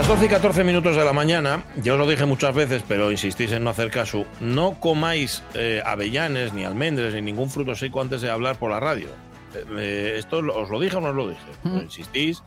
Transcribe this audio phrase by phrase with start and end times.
[0.00, 3.10] Las 12 y 14 minutos de la mañana, ya os lo dije muchas veces, pero
[3.10, 8.00] insistís en no hacer caso, no comáis eh, avellanes, ni almendres, ni ningún fruto seco
[8.00, 9.08] antes de hablar por la radio.
[9.54, 11.42] Eh, eh, ¿Esto os lo dije o no os lo dije?
[11.62, 12.42] Pues insistís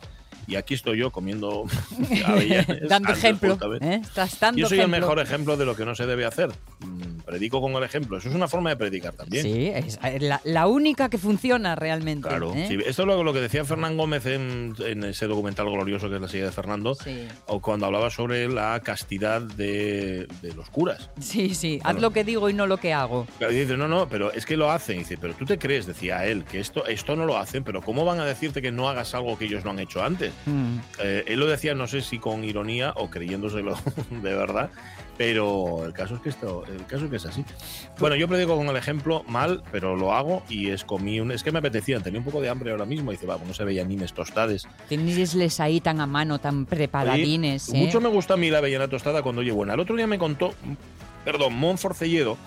[0.48, 1.66] y aquí estoy yo comiendo
[2.26, 2.88] avellanes.
[2.88, 3.58] Dando ejemplo.
[3.82, 4.02] ¿eh?
[4.40, 6.50] Dando Yo soy el mejor ejemplo de lo que no se debe hacer.
[6.80, 8.18] Mm, Predico con el ejemplo.
[8.18, 9.44] Eso es una forma de predicar también.
[9.44, 12.28] Sí, es la, la única que funciona realmente.
[12.28, 12.66] Claro, ¿eh?
[12.68, 16.16] sí, esto es lo, lo que decía Fernán Gómez en, en ese documental glorioso que
[16.16, 17.28] es La silla de Fernando, Sí.
[17.48, 21.10] o cuando hablaba sobre la castidad de, de los curas.
[21.22, 23.26] Sí, sí, haz lo que digo y no lo que hago.
[23.38, 24.98] Claro, y dice, no, no, pero es que lo hacen.
[24.98, 27.82] Y dice, pero tú te crees, decía él, que esto, esto no lo hacen, pero
[27.82, 30.33] ¿cómo van a decirte que no hagas algo que ellos no han hecho antes?
[30.46, 30.78] Mm.
[31.00, 33.76] Eh, él lo decía, no sé si con ironía o creyéndoselo
[34.12, 34.70] de verdad,
[35.18, 37.46] pero el caso es que esto, el caso es que es así.
[38.00, 41.44] Bueno, yo predico con el ejemplo mal, pero lo hago y es comí un, es
[41.44, 43.54] que me apetecía, tenía un poco de hambre ahora mismo y dice, va, pues no
[43.54, 44.68] se veían ni tostades.
[44.90, 47.70] Tenéisles ahí tan a mano, tan preparadines.
[47.70, 47.86] Oye, ¿eh?
[47.86, 49.74] Mucho me gusta a mí la avellana tostada cuando oye buena.
[49.76, 50.54] El otro día me contó,
[51.24, 52.38] perdón, Mon Forcelledo,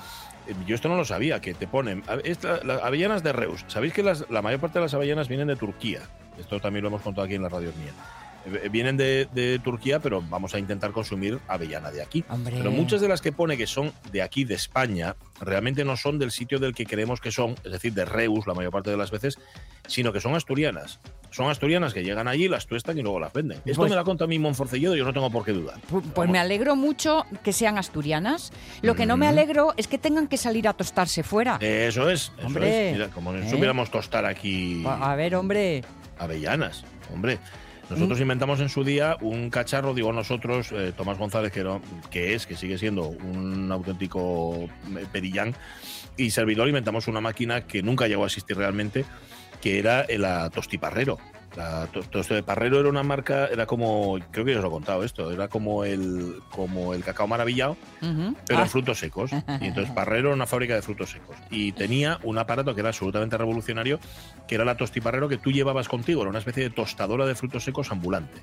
[0.47, 3.65] eh, yo esto no lo sabía, que te ponen esta- las avellanas de Reus.
[3.69, 6.01] Sabéis que las- la mayor parte de las avellanas vienen de Turquía.
[6.39, 7.93] Esto también lo hemos contado aquí en la radio mía.
[8.63, 12.25] Eh, Vienen de, de Turquía, pero vamos a intentar consumir avellana de aquí.
[12.29, 12.55] Hombre.
[12.57, 16.19] Pero muchas de las que pone que son de aquí, de España, realmente no son
[16.21, 18.97] del sitio del que creemos que son, es decir, de Reus la mayor parte de
[18.97, 19.39] las veces,
[19.89, 21.01] sino que son asturianas.
[21.33, 23.59] Son asturianas que llegan allí, las tuestan y luego las venden.
[23.65, 25.81] Esto Pues- me la contó a mí Monforcelledo y yo no tengo por qué dudar.
[25.91, 28.53] Pu- Pues me alegro mucho que sean asturianas.
[28.81, 29.31] Lo que no me Mm.
[29.31, 31.57] alegro es que tengan que salir a tostarse fuera.
[31.61, 32.93] Eso es, eso Hombre, es.
[32.97, 33.51] Mira, como ¿eh?
[33.51, 35.83] supiéramos tostar aquí A ver, hombre.
[36.19, 37.37] Avellanas, hombre.
[37.37, 37.93] Mm.
[37.95, 42.35] Nosotros inventamos en su día un cacharro, digo nosotros, eh, Tomás González, que, era- que
[42.35, 45.55] es, que sigue siendo un auténtico eh, perillán,
[46.17, 49.05] y servidor inventamos una máquina que nunca llegó a existir realmente,
[49.61, 51.19] que era el la Tostiparrero.
[51.57, 54.69] La to- Toste de Parrero era una marca, era como, creo que ya os lo
[54.69, 57.77] he contado esto, era como el, como el cacao maravillado,
[58.47, 59.31] pero Ah, en frutos secos.
[59.33, 61.37] Y entonces Parrero era una fábrica de frutos secos.
[61.51, 63.99] Y tenía un aparato que era absolutamente revolucionario,
[64.47, 66.21] que era la tostiparrero que tú llevabas contigo.
[66.23, 68.43] Era una especie de tostadora de frutos secos ambulante.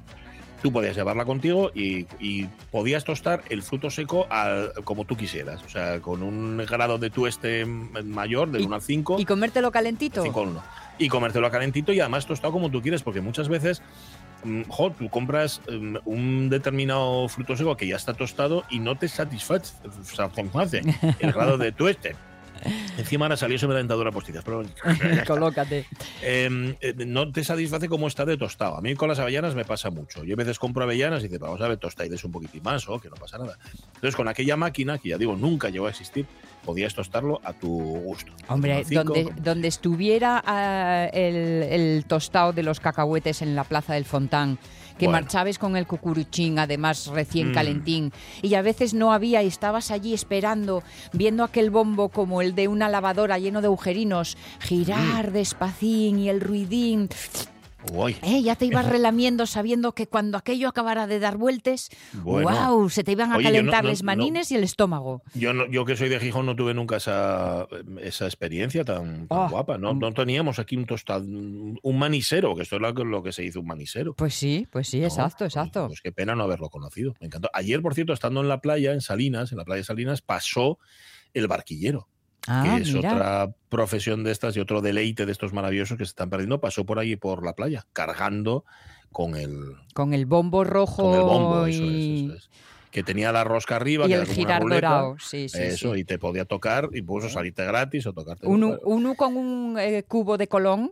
[0.64, 5.62] Tú podías llevarla contigo y, y podías tostar el fruto seco al- como tú quisieras.
[5.64, 9.18] O sea, con un grado de tueste mayor, de Y- 1 al 5.
[9.20, 10.24] ¿Y comértelo calentito?
[10.24, 10.64] 5 al 1.
[11.00, 13.82] Y comértelo calentito y además tostado como tú quieres, porque muchas veces,
[14.46, 18.98] mm, jo, tú compras mm, un determinado fruto seco que ya está tostado y no
[18.98, 19.74] te satisface
[21.20, 22.16] el grado de tueste.
[22.98, 24.64] Encima ahora salió sobre la dentadura postiza, pero
[25.28, 25.86] Colócate.
[26.22, 28.78] eh, eh, no te satisface como está de tostado.
[28.78, 30.24] A mí con las avellanas me pasa mucho.
[30.24, 33.00] Yo a veces compro avellanas y dices, vamos a ver, tostailes un poquitín más o
[33.00, 33.58] que no pasa nada.
[33.96, 36.26] Entonces con aquella máquina, que ya digo, nunca llegó a existir,
[36.64, 38.32] podías tostarlo a tu gusto.
[38.48, 44.06] Hombre, donde, donde estuviera ah, el, el tostado de los cacahuetes en la plaza del
[44.06, 44.58] Fontán,
[44.98, 45.22] que Bueno.
[45.22, 47.54] marchabas con el cucuruchín, además recién Mm.
[47.54, 48.12] calentín,
[48.42, 50.84] y a veces no había y estabas allí esperando,
[51.14, 55.34] viendo aquel bombo como el de una lavadora lleno de agujerinos, girar Mm.
[55.34, 57.10] despacín y el ruidín.
[57.92, 61.90] Uy, Eh, ya te ibas relamiendo sabiendo que cuando aquello acabara de dar vueltas,
[62.24, 62.50] Bueno.
[62.78, 64.64] wow, se te iban a Oye, yo no- calentar no- los no- manines y el
[64.64, 65.22] estómago.
[65.34, 67.68] Yo, no- yo que soy de Gijón no tuve nunca esa,
[68.02, 69.78] esa experiencia tan, tan Ah, guapa.
[69.78, 73.32] No, no teníamos aquí un tostado, un manisero, que esto es lo, que- lo que
[73.32, 74.14] se dice un manisero.
[74.16, 75.88] Pues sí, pues sí, exacto, Pues- exacto.
[75.88, 77.14] Pues qué pena no haberlo conocido.
[77.20, 77.50] Me encantó.
[77.54, 80.80] Ayer, por cierto, estando en la playa, en Salinas, en la playa de Salinas, pasó
[81.34, 82.08] el barquillero,
[82.48, 83.14] Ah, que es mira.
[83.14, 86.60] otra profesión de estas y otro deleite de estos maravillosos que se están perdiendo.
[86.60, 88.66] Pasó por ahí por la playa, cargando
[89.12, 92.50] con el, Con el bombo rojo con el bombo, eso es, eso es.
[92.92, 95.16] Que tenía la rosca arriba, y que el era como una girar dorado.
[95.20, 96.02] Sí, sí, Eso, sí.
[96.02, 98.46] y te podía tocar y puso salirte gratis o tocarte.
[98.46, 100.92] Uno con un eh, cubo de colón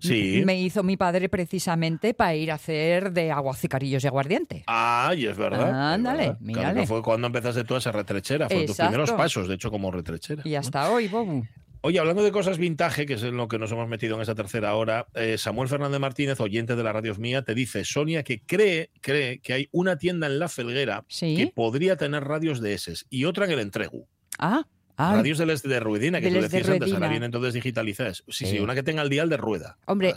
[0.00, 0.42] Sí.
[0.44, 4.64] me hizo mi padre precisamente para ir a hacer de aguacicarillos y aguardiente.
[4.66, 5.68] Es verdad.
[5.68, 6.38] es Ándale, verdad.
[6.38, 6.80] Claro mírale.
[6.80, 8.48] que fue cuando empezaste tú a ser retrechera.
[8.48, 10.42] Fue tus primeros pasos, de hecho, como retrechera.
[10.44, 11.44] Y hasta hoy, Bobu.
[11.84, 14.36] Oye, hablando de cosas vintage, que es en lo que nos hemos metido en esta
[14.36, 18.40] tercera hora, eh, Samuel Fernández Martínez, oyente de la Radios Mía, te dice, Sonia, que
[18.40, 21.34] cree, cree que hay una tienda en La Felguera Sí.
[21.36, 24.06] que podría tener radios de eses y otra en el Entregu.
[24.38, 24.64] Ah,
[25.10, 27.54] ah, Radios de les de Ruedina, que de tú de decías antes, ahora vienen entonces
[27.54, 28.24] digitalizadas.
[28.28, 28.58] Sí, sí, Sí.
[28.60, 29.76] una que tenga el dial de rueda.
[29.86, 30.14] Hombre.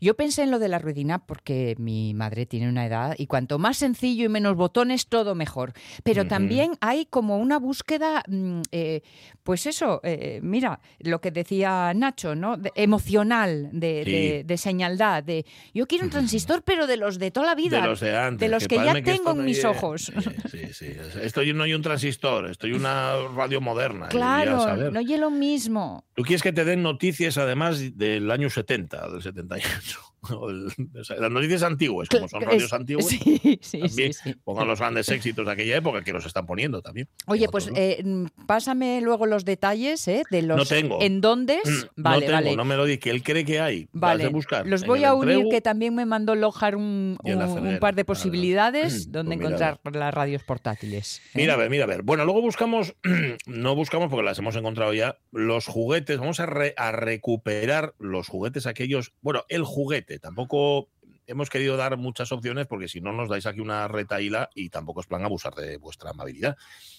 [0.00, 3.58] Yo pensé en lo de la ruedina porque mi madre tiene una edad y cuanto
[3.58, 5.72] más sencillo y menos botones, todo mejor.
[6.02, 9.02] Pero también hay como una búsqueda, mm, eh,
[9.42, 12.56] pues eso, eh, mira, lo que decía Nacho, ¿no?
[12.56, 14.10] De- emocional, de, Sí.
[14.10, 15.44] de, de señaldad, de
[15.74, 16.10] yo quiero un
[16.50, 17.80] transistor, pero de los de toda la vida.
[17.80, 18.40] De los de antes.
[18.40, 20.12] de los que, ya tengo en mis ojos.
[20.50, 20.86] Sí, sí, sí.
[21.22, 24.08] Esto yo no hay un transistor, estoy una radio moderna.
[24.16, 24.92] Claro, saber.
[24.92, 26.04] no oye lo mismo.
[26.14, 30.13] Tú quieres que te den noticias además del año 70, del 78.
[31.18, 34.34] las noticias antiguas, como son radios antiguas, Sí, sí, sí, también sí.
[34.44, 37.08] pongan los grandes éxitos de aquella época que los están poniendo también.
[37.26, 37.82] Oye, pues otros, ¿no?
[37.84, 40.22] eh, mm, pásame luego los detalles ¿eh?
[40.30, 41.00] de los No tengo.
[41.02, 41.58] en dónde.
[41.64, 41.70] Mm,
[42.02, 42.56] Vale, no tengo, vale.
[42.56, 43.88] no me lo di, que él cree que hay.
[43.92, 44.66] Vale, buscar.
[44.66, 49.12] los voy a unir que también me mandó Lojar un, un- par de posibilidades Pues
[49.12, 51.18] donde mira, encontrar las radios portátiles.
[51.26, 51.30] ¿eh?
[51.34, 52.02] Mira, a ver, mira, a ver.
[52.02, 52.94] Bueno, luego buscamos,
[53.46, 56.18] no buscamos porque las hemos encontrado ya, los juguetes.
[56.18, 59.12] Vamos a, re- a recuperar los juguetes aquellos.
[59.20, 60.13] Bueno, el juguete.
[60.18, 60.88] Tampoco
[61.26, 65.00] hemos querido dar muchas opciones porque si no nos dais aquí una retaíla y tampoco
[65.00, 66.56] es plan abusar de vuestra amabilidad.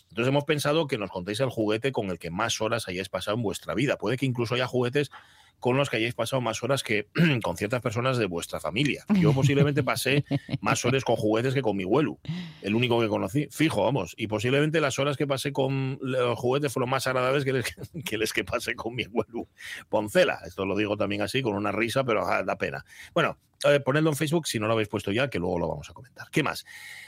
[0.09, 3.37] Entonces hemos pensado que nos contéis el juguete con el que más horas hayáis pasado
[3.37, 3.97] en vuestra vida.
[3.97, 5.11] Puede que incluso haya juguetes
[5.59, 7.07] con los que hayáis pasado más horas que
[7.43, 9.05] con ciertas personas de vuestra familia.
[9.19, 10.25] Yo posiblemente pasé
[10.61, 12.19] más horas con juguetes que con mi huelu,
[12.61, 13.47] el único que conocí.
[13.51, 14.13] Fijo, vamos.
[14.17, 17.65] Y posiblemente las horas que pasé con los juguetes fueron más agradables que les
[18.05, 19.47] que, les que pasé con mi huelu.
[19.89, 22.85] Poncela, esto lo digo también así, con una risa, pero ah, da pena.
[23.13, 25.89] Bueno, eh, ponedlo en Facebook si no lo habéis puesto ya, que luego lo vamos
[25.89, 26.29] a comentar.
[26.31, 26.65] ¿Qué más?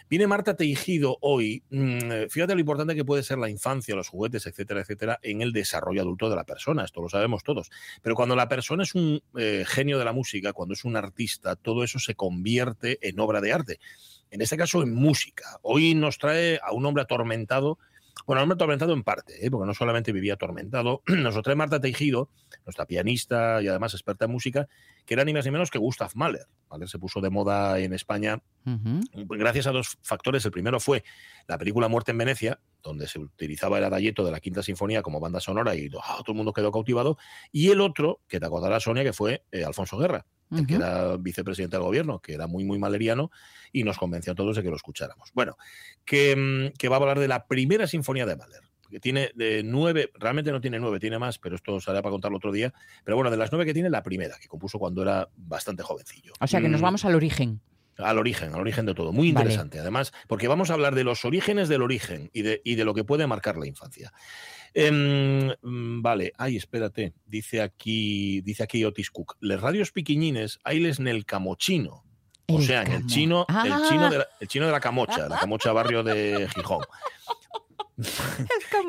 [0.09, 1.63] Viene Marta Teijido hoy.
[1.69, 5.51] mm, Fíjate lo importante que puede ser la infancia, los juguetes, etcétera, etcétera, en el
[5.51, 6.86] desarrollo adulto de la persona.
[6.86, 7.69] Esto lo sabemos todos.
[8.01, 11.56] Pero cuando la persona es un eh, genio de la música, cuando es un artista,
[11.56, 13.80] todo eso se convierte en obra de arte.
[14.31, 15.57] En este caso, en música.
[15.62, 17.80] Hoy nos trae a un hombre atormentado.
[18.25, 19.51] Bueno, hombre atormentado en parte, ¿eh?
[19.51, 21.01] porque no solamente vivía atormentado.
[21.07, 22.29] Nos trae Marta Teijido,
[22.65, 24.67] nuestra pianista y además experta en música,
[25.05, 26.47] que era ni más ni menos que Gustav Mahler.
[26.69, 29.01] Mahler se puso de moda en España Ujú.
[29.37, 30.43] gracias a dos factores.
[30.45, 31.03] El primero fue
[31.47, 35.19] la película Muerte en Venecia, donde se utilizaba el adagietto de la Quinta Sinfonía como
[35.19, 37.17] banda sonora y ah, todo el mundo quedó cautivado.
[37.51, 41.17] Y el otro, que te acordarás, Sonia, que fue eh, Alfonso Guerra, el que era
[41.17, 43.29] vicepresidente del gobierno, que era muy, muy maleriano
[43.73, 45.31] y nos convenció a todos de que lo escucháramos.
[45.33, 45.57] Bueno,
[46.05, 48.61] que, mm, que va a hablar de la primera sinfonía de Mahler.
[48.89, 52.37] Que tiene de nueve, realmente no tiene nueve, tiene más, pero esto será para contarlo
[52.37, 52.73] otro día.
[53.03, 56.31] Pero bueno, de las nueve que tiene, la primera, que compuso cuando era bastante jovencillo.
[56.39, 57.59] O sea que nos Mm, vamos al origen.
[57.97, 59.11] Al origen, al origen de todo.
[59.11, 59.44] Muy Vale.
[59.45, 62.85] interesante, además, porque vamos a hablar de los orígenes del origen y de, y de
[62.85, 64.11] lo que puede marcar la infancia.
[64.73, 69.35] Em, mm, vale, ay, espérate, dice aquí, dice aquí Otis Cook.
[69.39, 72.03] Les radios piquiñines, les en el camochino.
[72.49, 73.81] O sea, en el chino, el Ah.
[73.89, 76.79] chino de la, el chino de la camocha, la camocha barrio de Gijón.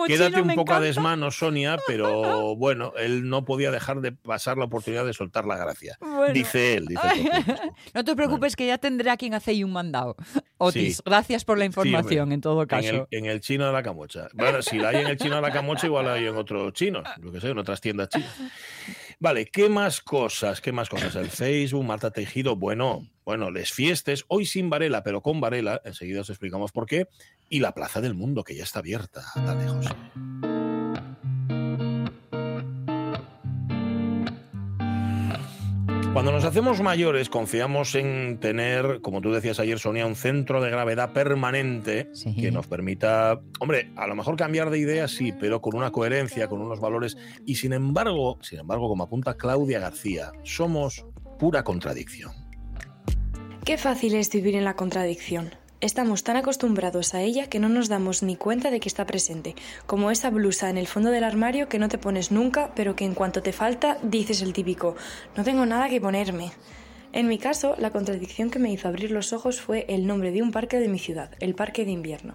[0.06, 4.64] Quédate un poco a desmano, Sonia, pero bueno, él no podía dejar de pasar la
[4.66, 5.96] oportunidad de soltar la gracia.
[6.00, 6.32] Bueno.
[6.34, 7.00] Dice él, dice.
[7.94, 10.16] No te preocupes que ya tendré a quien hace un mandado.
[10.58, 11.02] Otis, Sí.
[11.06, 13.06] gracias por la información en todo En caso.
[13.10, 14.28] el, en el chino de la camocha.
[14.34, 16.72] Bueno, si la hay en el chino de la camocha, igual la hay en otros
[16.72, 18.34] chinos, yo que sé, en otras tiendas chinas.
[19.20, 20.60] Vale, ¿qué más cosas?
[20.60, 21.16] ¿Qué más cosas?
[21.16, 26.20] El Facebook, Marta Tejido, bueno, bueno, les fiestes, hoy sin Varela, pero con Varela, enseguida
[26.20, 27.08] os explicamos por qué,
[27.48, 29.90] y la Plaza del Mundo, que ya está abierta, dale, José.
[36.18, 40.68] Cuando nos hacemos mayores, confiamos en tener, como tú decías ayer, Sonia, un centro de
[40.68, 42.34] gravedad permanente Sí.
[42.34, 46.48] que nos permita, hombre, a lo mejor cambiar de idea, sí, pero con una coherencia,
[46.48, 47.16] con unos valores.
[47.46, 51.06] Y sin embargo, sin embargo, como apunta Claudia García, somos
[51.38, 52.32] pura contradicción.
[53.64, 55.50] Qué fácil es vivir en la contradicción.
[55.80, 59.54] Estamos tan acostumbrados a ella que no nos damos ni cuenta de que está presente,
[59.86, 63.04] como esa blusa en el fondo del armario que no te pones nunca, pero que
[63.04, 64.96] en cuanto te falta dices el típico,
[65.36, 66.50] no tengo nada que ponerme.
[67.12, 70.42] En mi caso, la contradicción que me hizo abrir los ojos fue el nombre de
[70.42, 72.34] un parque de mi ciudad, el Parque de Invierno.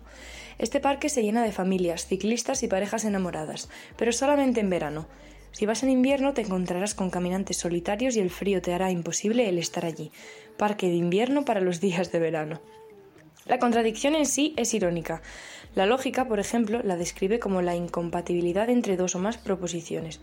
[0.58, 5.06] Este parque se llena de familias, ciclistas y parejas enamoradas, pero solamente en verano.
[5.52, 9.50] Si vas en invierno te encontrarás con caminantes solitarios y el frío te hará imposible
[9.50, 10.14] el estar allí.
[10.56, 12.62] Parque de invierno para los días de verano.
[13.46, 15.22] La contradicción en sí es irónica.
[15.76, 20.22] La lógica, por ejemplo, la describe como la incompatibilidad entre dos o más proposiciones.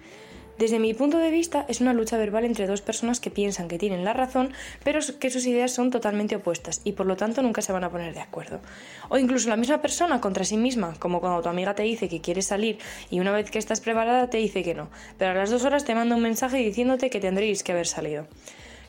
[0.60, 3.78] Desde mi punto de vista, es una lucha verbal entre dos personas que piensan que
[3.78, 4.52] tienen la razón,
[4.84, 7.90] pero que sus ideas son totalmente opuestas y por lo tanto nunca se van a
[7.90, 8.60] poner de acuerdo.
[9.08, 12.20] O incluso la misma persona contra sí misma, como cuando tu amiga te dice que
[12.20, 12.78] quiere salir
[13.10, 15.84] y una vez que estás preparada te dice que no, pero a las dos horas
[15.84, 18.26] te manda un mensaje diciéndote que tendréis que haber salido.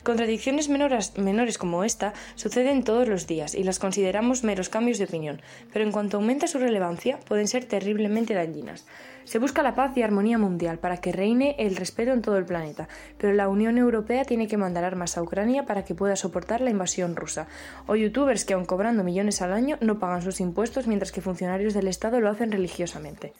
[0.04, 5.42] Contradicciones menores, como esta suceden todos los días y las consideramos meros cambios de opinión,
[5.72, 8.88] pero en cuanto aumenta su relevancia pueden ser terriblemente dañinas.
[9.26, 12.46] Se busca la paz y armonía mundial para que reine el respeto en todo el
[12.46, 12.88] planeta,
[13.20, 16.72] pero la Unión Europea tiene que mandar armas a Ucrania para que pueda soportar la
[16.72, 17.48] invasión rusa,
[17.86, 21.76] o youtubers que aun cobrando millones al año no pagan sus impuestos mientras que funcionarios
[21.76, 23.34] del Estado lo hacen religiosamente.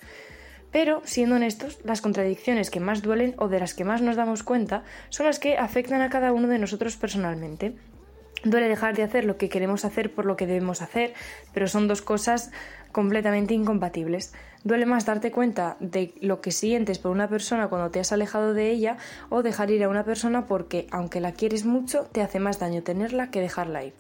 [0.72, 4.44] Pero, siendo honestos, las contradicciones que más duelen o de las que más nos damos
[4.44, 7.76] cuenta son las que afectan a cada uno de nosotros personalmente.
[8.44, 11.14] Duele dejar de hacer lo que queremos hacer por lo que debemos hacer,
[11.54, 12.52] pero son dos cosas
[12.92, 14.34] completamente incompatibles.
[14.64, 18.54] Duele más darte cuenta de lo que sientes por una persona cuando te has alejado
[18.54, 18.98] de ella
[19.30, 22.82] o dejar ir a una persona porque, aunque la quieres mucho, te hace más daño
[22.82, 23.94] tenerla que dejarla ir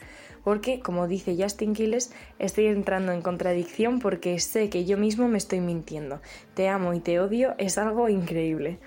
[0.43, 5.37] porque, como dice Justin Quiles, estoy entrando en contradicción porque sé que yo mismo me
[5.37, 6.21] estoy mintiendo.
[6.53, 8.79] Te amo y te odio es algo increíble.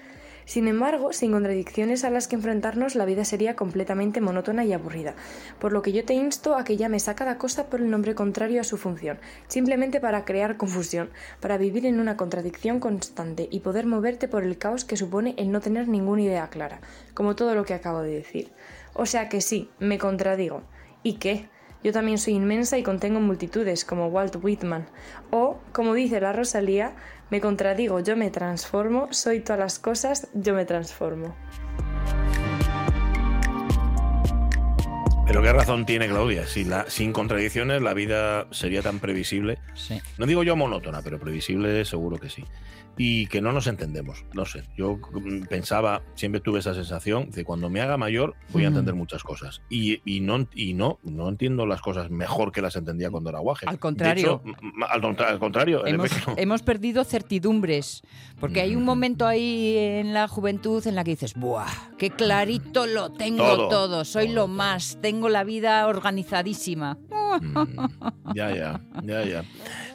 [0.46, 5.14] Sin embargo, sin contradicciones a las que enfrentarnos, la vida sería completamente monótona y aburrida,
[5.58, 8.14] por lo que yo te insto a que llames a cada cosa por el nombre
[8.14, 9.18] contrario a su función,
[9.48, 11.08] simplemente para crear confusión,
[11.40, 15.50] para vivir en una contradicción constante y poder moverte por el caos que supone el
[15.50, 16.80] no tener ninguna idea clara,
[17.14, 18.52] como todo lo que acabo de decir.
[18.92, 20.62] O sea que sí, me contradigo,
[21.04, 21.48] ¿Y qué?
[21.84, 24.86] Yo también soy inmensa y contengo multitudes, como Walt Whitman.
[25.30, 26.96] O, como dice la Rosalía,
[27.30, 31.34] me contradigo, yo me transformo, soy todas las cosas, yo me transformo.
[35.34, 36.46] Pero qué razón tiene Claudia.
[36.46, 39.58] Si la, sin contradicciones la vida sería tan previsible.
[40.16, 42.44] No digo yo monótona, pero previsible seguro que sí
[42.96, 44.24] y que no nos entendemos.
[44.32, 44.98] No sé, yo
[45.48, 49.62] pensaba, siempre tuve esa sensación de cuando me haga mayor voy a entender muchas cosas.
[49.68, 53.40] Y, y, no, y no, no entiendo las cosas mejor que las entendía cuando era
[53.40, 53.66] guaje.
[53.68, 54.42] Al contrario.
[54.88, 55.86] al, contrario.
[55.86, 58.02] Hemos, hemos, perdido certidumbres,
[58.38, 61.66] porque hay un momento ahí en la juventud en la que dices, ¡buah!
[61.98, 64.04] ¡Qué clarito lo tengo todo!
[64.04, 66.98] soy lo más, tengo la vida organizadísima.
[67.40, 69.44] Mm, ya, ya, ya, ya.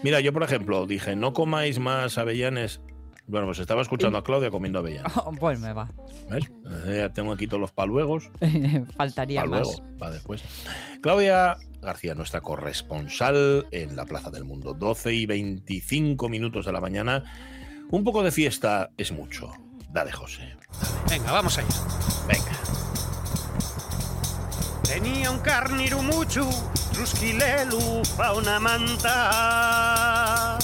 [0.03, 2.81] Mira, yo por ejemplo dije, no comáis más avellanes
[3.29, 5.13] bueno, pues estaba escuchando a Claudia comiendo avellanas.
[5.23, 5.89] Oh, pues me va.
[6.29, 6.51] ¿Ves?
[6.87, 8.31] Ya tengo aquí todos los paluegos.
[8.97, 9.83] Faltaría más.
[10.01, 10.43] Va después.
[11.01, 14.73] Claudia García, nuestra corresponsal en la Plaza del Mundo.
[14.73, 17.23] 12 y 25 minutos de la mañana.
[17.91, 19.51] Un poco de fiesta es mucho.
[19.91, 20.55] Dale, José.
[21.07, 21.67] Venga, vamos allá.
[22.27, 22.68] Venga.
[24.89, 26.49] Tenía un carniro mucho,
[26.91, 30.57] trusquilelu pa una manta.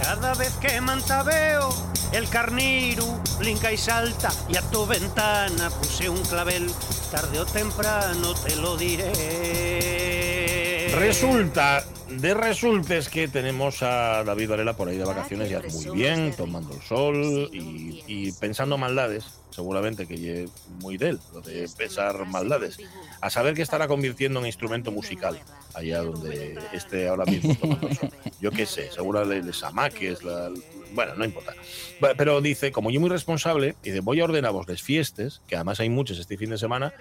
[0.00, 1.68] Cada vez que manta veo
[2.12, 3.04] el carniro
[3.38, 6.72] blinca y salta y a tu ventana puse un clavel.
[7.10, 9.97] Tarde o temprano te lo diré.
[10.94, 16.32] Resulta, de resultes que tenemos a David Varela por ahí de vacaciones ya muy bien,
[16.36, 22.26] tomando el sol y, pensando maldades, seguramente que es muy de él, lo de pensar
[22.26, 22.78] maldades.
[23.20, 25.38] A saber que estará convirtiendo en instrumento musical
[25.74, 28.10] allá donde esté ahora mismo tomando el sol.
[28.40, 30.50] Yo qué sé, seguro de Samaques, la,
[30.92, 31.54] bueno, no importa.
[32.16, 35.80] Pero dice, como yo muy responsable, dice, voy a ordenar vos las fiestas, que además
[35.80, 36.92] hay muchas este fin de semana,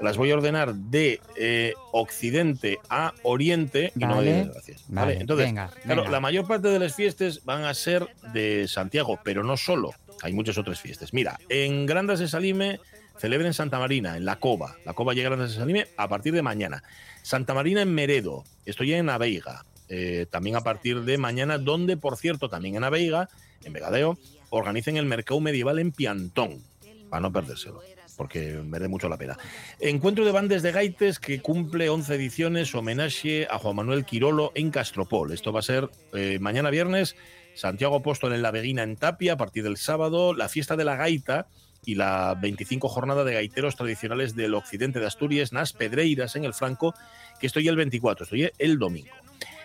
[0.00, 4.84] las voy a ordenar de eh, occidente a oriente y no de gracias.
[4.88, 5.52] Vale, entonces,
[5.84, 9.92] claro, la mayor parte de las fiestas van a ser de Santiago, pero no solo.
[10.22, 11.12] Hay muchas otras fiestas.
[11.12, 12.80] Mira, en Grandas de Salime
[13.18, 14.76] celebren Santa Marina, en La Cova.
[14.84, 16.82] La Cova llega a Grandas de Salime a partir de mañana.
[17.22, 18.44] Santa Marina en Meredo.
[18.64, 19.64] Estoy en Aveiga.
[19.88, 23.28] Eh, también a partir de mañana, donde, por cierto, también en Aveiga,
[23.64, 24.18] en Vegadeo,
[24.50, 26.62] organicen el mercado medieval en Piantón,
[27.10, 29.36] para no perdérselo porque merece mucho la pena.
[29.80, 34.70] Encuentro de bandes de gaites que cumple 11 ediciones, homenaje a Juan Manuel Quirolo en
[34.70, 35.32] Castropol.
[35.32, 37.16] Esto va a ser eh, mañana viernes,
[37.54, 40.96] Santiago Apóstol en La Veguina en Tapia, a partir del sábado, la fiesta de la
[40.96, 41.46] gaita
[41.84, 46.54] y la 25 jornada de gaiteros tradicionales del occidente de Asturias, Nas Pedreiras en el
[46.54, 46.94] Franco,
[47.40, 49.12] que estoy el 24, estoy el domingo.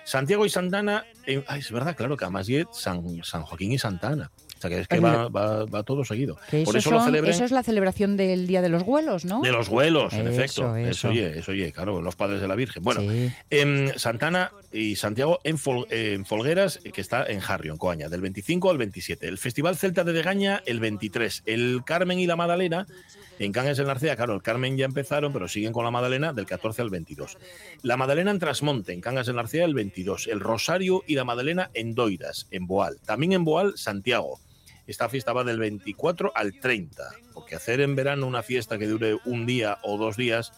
[0.03, 4.31] Santiago y Santana, eh, es verdad, claro que además San, San Joaquín y Santana.
[4.59, 6.37] O sea, que es que va, va, todo seguido.
[6.65, 7.33] Por eso, lo celebren...
[7.33, 9.39] eso es la celebración del Día de los Huelos, ¿no?
[9.39, 10.75] De los Huelos, en efecto.
[10.75, 11.07] Eso.
[11.07, 12.83] oye, eso oye, claro, los padres de la Virgen.
[12.83, 13.01] Bueno,
[13.49, 15.57] en Santana y Santiago en,
[15.91, 19.29] en, Folgueras, que está en Jarrio, en Coaña, del 25 al 27.
[19.29, 21.43] El Festival Celta de Degaña, el 23.
[21.45, 22.85] El Carmen y la Madalena
[23.39, 26.45] en Cangas en Narcea, claro, el Carmen ya empezaron, pero siguen con la Madalena del
[26.45, 27.37] 14 al 22.
[27.83, 30.27] La Madalena en Trasmonte, en Cangas en Narcea, el 22.
[30.27, 32.97] El Rosario y la Madalena en Doiras, en Boal.
[33.05, 34.41] También en Boal, Santiago.
[34.89, 37.03] Esta fiesta va del 24 al 30,
[37.35, 40.51] porque hacer en verano una fiesta que dure un día o dos días,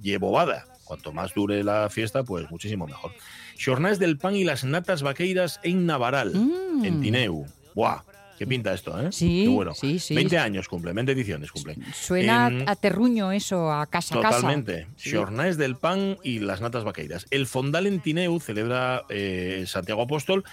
[0.00, 0.66] llevobada.
[0.84, 3.12] Cuanto más dure la fiesta, pues muchísimo mejor.
[3.58, 6.84] Xornás del pan y las natas vaqueiras en Navaral, Mm.
[6.84, 7.46] en Tineu.
[7.74, 8.02] ¡Buah!
[8.38, 9.12] ¿Qué pinta esto, eh?
[9.12, 9.74] Sí, Qué bueno.
[9.74, 10.14] sí, sí.
[10.16, 11.76] 20 años cumple, 20 ediciones cumple.
[11.94, 14.36] Suena En- a terruño eso, a casa a casa.
[14.36, 14.86] Totalmente.
[14.96, 15.12] Sí.
[15.56, 17.26] Del pan y las natas vaqueiras.
[17.30, 20.44] El Fondal en Tineu celebra eh, Santiago Apóstol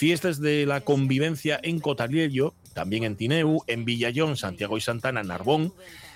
[0.00, 5.74] fiestas de la convivencia en Cotariello, también en Tineu, en Villallón, Santiago y Santana, Narbón,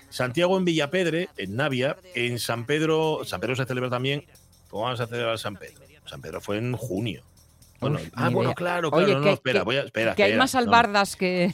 [0.08, 4.24] Santiago en Villapedre, en Navia, en San Pedro, San Pedro se celebra también.
[4.70, 5.82] ¿Cómo vamos a celebrar San Pedro?
[6.06, 7.24] San Pedro fue en junio.
[7.80, 10.22] Bueno, Uf, ah, bueno, claro, Oye, claro, no, que- espera, que- voy a, espera, que
[10.22, 10.60] hay más no.
[10.60, 11.52] albardas que...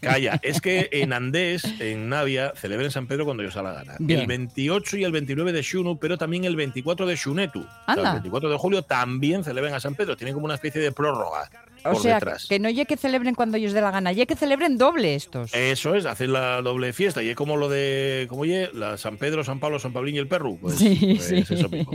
[0.00, 3.96] Calla, es que en Andés, en Navia, celebran San Pedro cuando os da la gana.
[3.98, 4.20] Bien.
[4.20, 7.60] El 28 y el 29 de Xunu, pero también el 24 de Xunetu.
[7.60, 8.08] O sea, Anda.
[8.10, 10.16] el 24 de julio también celebran a San Pedro.
[10.16, 11.50] Tienen como una especie de prórroga
[11.84, 12.46] O por sea, detrás.
[12.46, 15.52] que no ye que celebren cuando ellos dé la gana, ye que celebren doble estos.
[15.54, 17.22] Eso es, hacen la doble fiesta.
[17.22, 20.18] Y es como lo de, como oye, la San Pedro, San Pablo, San Pablín y
[20.18, 20.58] el Perru.
[20.58, 21.54] Pues, Sí, pues sí.
[21.54, 21.92] eso mismo.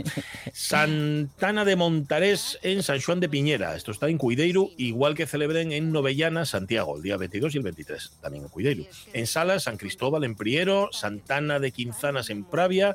[0.52, 3.74] Santana de Montarés en San Juan de Piñera.
[3.76, 7.64] Esto está en Cuideiru, igual que celebren en Novellana, Santiago, el día 22 y el
[7.64, 8.86] 23, también en Cuideiru.
[9.12, 12.94] En Salas, San Cristóbal en Priero, Santana de Quinzanas en Pravia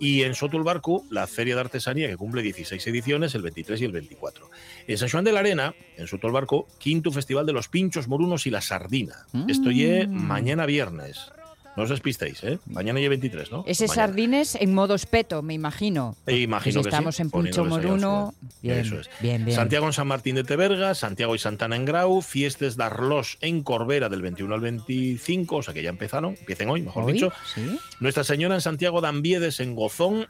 [0.00, 3.92] y en Sotulbarcu, la Feria de Artesanía, que cumple 16 ediciones, el 23 y el
[3.92, 4.50] 24.
[4.86, 8.50] En San Juan de la Arena, en Sotulbarcu, quinto Festival de los Pinchos Morunos y
[8.50, 9.26] la Sardina.
[9.48, 9.70] Esto
[10.06, 10.26] Mm.
[10.26, 11.30] mañana viernes.
[11.76, 12.58] No os despistéis, ¿eh?
[12.66, 13.64] Mañana ya 23, ¿no?
[13.66, 14.06] Ese Mañana.
[14.06, 16.16] sardines en modo espeto, me imagino.
[16.26, 18.34] Eh, imagino Pues que sí, estamos en Puncho Moruno.
[18.62, 19.10] Bien, Eso es.
[19.20, 19.56] bien, bien.
[19.56, 23.62] Santiago en San Martín de Teberga, Santiago y Santana en Grau, fiestas de Arlos en
[23.62, 27.12] Corbera del 21 al 25, o sea que ya empezaron, empiecen hoy, mejor ¿Hoy?
[27.12, 27.32] dicho.
[27.54, 27.78] Sí.
[28.00, 30.26] Nuestra Señora en Santiago de Ambiedes en Gozón.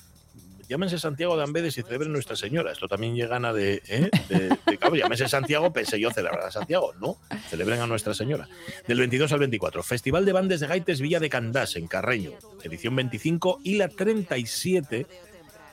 [0.68, 2.72] Llámense Santiago de Ambiedes y celebren Nuestra Señora.
[2.72, 4.10] Esto también llega gana de, ¿eh?
[4.28, 6.92] de, de claro, llámese Santiago, pensé yo celebrar a Santiago.
[7.00, 7.18] No,
[7.48, 8.48] celebren a Nuestra Señora.
[8.88, 9.82] Del 22 al 24.
[9.82, 12.32] Festival de Bandes de Gaites Villa de Candás en Carreño.
[12.64, 15.06] Edición 25 y la 37,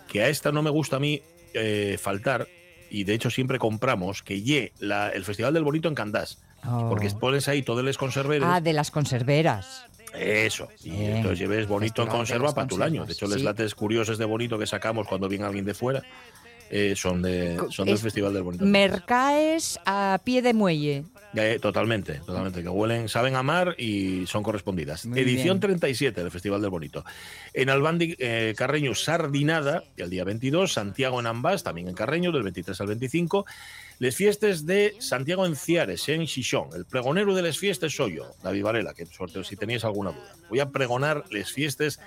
[0.08, 1.22] que a esta no me gusta a mí
[1.54, 2.48] eh, faltar,
[2.90, 6.42] y de hecho siempre compramos, que ye la- el Festival del Bonito en Candás.
[6.66, 6.88] Oh.
[6.90, 8.48] Porque pones ahí todos los conserveros.
[8.50, 9.86] Ah, de las conserveras.
[10.14, 10.70] Eso.
[10.84, 11.18] Y Bien.
[11.18, 13.06] entonces lleves bonito en conserva para tu año.
[13.06, 13.44] De hecho, los sí.
[13.44, 16.04] lates curiosos de bonito que sacamos cuando viene alguien de fuera
[16.70, 18.66] eh, son, de, son del es- Festival del Bonito.
[18.66, 21.04] Mercaes a pie de muelle.
[21.36, 22.62] Eh, totalmente, totalmente.
[22.62, 25.06] Que huelen, saben amar y son correspondidas.
[25.08, 25.62] Muy Edición bien.
[25.62, 27.04] 37 del Festival del Bonito.
[27.54, 30.74] En Albandi, eh, Carreño, Sardinada, el día 22.
[30.74, 33.46] Santiago en Ambas, también en Carreño, del 23 al 25.
[34.04, 36.68] Les fiestas de Santiago en Ciares, en Xixón.
[36.76, 40.36] El pregonero de les fiestas soy yo, David Varela, que suerte si teníais alguna duda.
[40.50, 42.02] Voy a pregonar les fiestas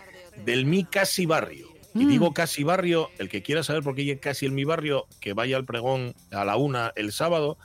[0.45, 1.71] del mi casi barrio.
[1.95, 2.09] Y Mm.
[2.11, 5.33] digo casi barrio, el que quiera saber por qué llegue casi en mi barrio, que
[5.33, 7.57] vaya al pregón a la una el sábado,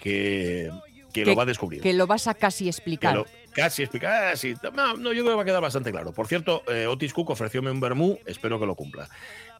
[0.00, 0.70] que,
[1.12, 1.82] que lo va a descubrir.
[1.82, 3.26] Que lo vas a casi explicar.
[3.52, 4.30] Casi explicar.
[4.30, 6.12] Casi, no, no, yo creo que va a quedar bastante claro.
[6.12, 9.08] Por cierto, eh, Otis Cook ofrecióme un vermú, espero que lo cumpla.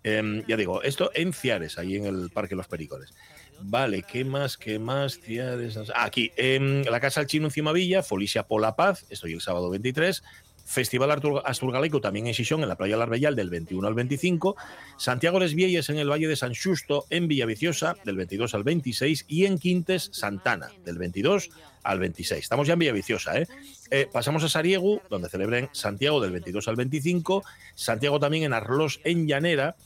[0.04, 3.12] Em, ya digo, esto en Ciares, ahí en el Parque Los Pericones.
[3.60, 4.56] Vale, ¿qué más?
[4.56, 5.20] ¿Qué más?
[5.94, 9.70] Ah, aquí, en la Casa del Chino en Cimavilla, Folicia Pola Paz, estoy el sábado
[9.70, 10.22] 23.
[10.66, 14.56] Festival Asturgalaico también en Xixón, en la playa Larbellal, del 21 al 25.
[14.96, 15.52] Santiago Les
[15.88, 19.26] en el Valle de San Xusto, en Villaviciosa, del 22 al 26.
[19.28, 21.50] Y en Quintes, Santana, del 22
[21.84, 22.42] al 26.
[22.42, 23.46] Estamos ya en Villaviciosa, ¿eh?
[23.92, 27.44] Eh, pasamos a Sariegu, donde celebren Santiago del 22 al 25.
[27.76, 29.76] Santiago también en Arlos, en Llanera.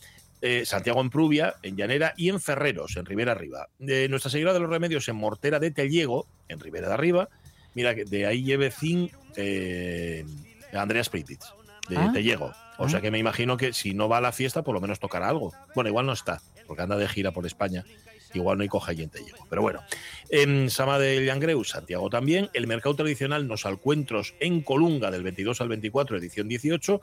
[0.43, 3.69] Eh, Santiago en Prubia, en Llanera y en Ferreros, en Ribera Arriba.
[3.79, 7.29] De Nuestra Señora de los Remedios en Mortera de Telliego, en Ribera de Arriba.
[7.75, 10.25] Mira, que de ahí lleve Zin eh,
[10.73, 11.45] Andreas Prititz,
[11.89, 12.11] de Ah.
[12.13, 12.53] Telliego.
[12.79, 12.89] O Ah.
[12.89, 15.29] sea que me imagino que si no va a la fiesta, por lo menos tocará
[15.29, 15.53] algo.
[15.75, 17.85] Bueno, igual no está, porque anda de gira por España.
[18.33, 19.45] Igual no hay coja allí en Telliego.
[19.51, 19.81] Pero bueno,
[20.29, 22.49] en Sama de Llangreu, Santiago también.
[22.53, 27.01] El mercado tradicional Nos Alcuentros en Colunga, del 22 al 24, edición 18.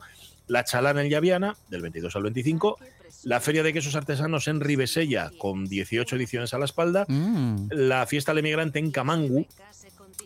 [0.48, 2.78] La Chalana en Llaviana, del 22 al 25.
[3.24, 7.04] La Feria de Quesos Artesanos en Ribesella, con 18 ediciones a la espalda.
[7.08, 7.68] Mm.
[7.70, 9.46] La Fiesta del Emigrante en Camangu,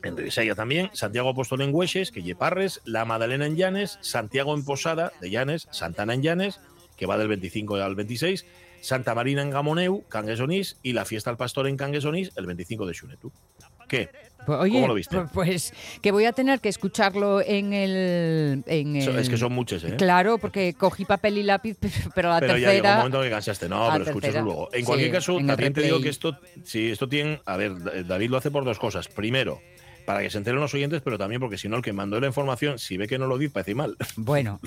[0.03, 0.91] en Ribesella también.
[0.93, 2.81] Santiago Apóstol en Hueches, que Parres.
[2.85, 3.99] La Madalena en Llanes.
[4.01, 5.69] Santiago en Posada, de Llanes.
[5.71, 6.61] Santana en Llanes,
[6.97, 8.45] que va del 25 al 26.
[8.81, 10.77] Santa Marina en Gamoneu, Canguesonís.
[10.83, 13.33] Y la Fiesta al Pastor en Canguesonís, el 25 de Xunetu.
[13.93, 14.09] ¿Qué?
[14.47, 15.17] Pues, oye, ¿Cómo lo viste?
[15.17, 18.65] pu- Pues que voy a tener que escucharlo en el.
[18.67, 19.95] En So- el- Es que son muchos, ¿eh?
[19.97, 21.77] Claro, porque cogí papel y lápiz,
[22.15, 22.97] pero la pero ya llegó un tercera.
[22.97, 23.69] momento que cansaste.
[23.69, 24.43] No, pero escúchalo tercera.
[24.45, 24.69] luego.
[24.73, 27.41] En Sí, cualquier caso, en también te digo que esto, sí, esto tiene.
[27.45, 29.07] A ver, David lo hace por dos cosas.
[29.09, 29.61] Primero,
[30.05, 32.27] para que se enteren los oyentes, pero también porque si no, el que mandó la
[32.27, 33.97] información, si ve que no lo dice, parece mal.
[34.17, 34.61] Bueno,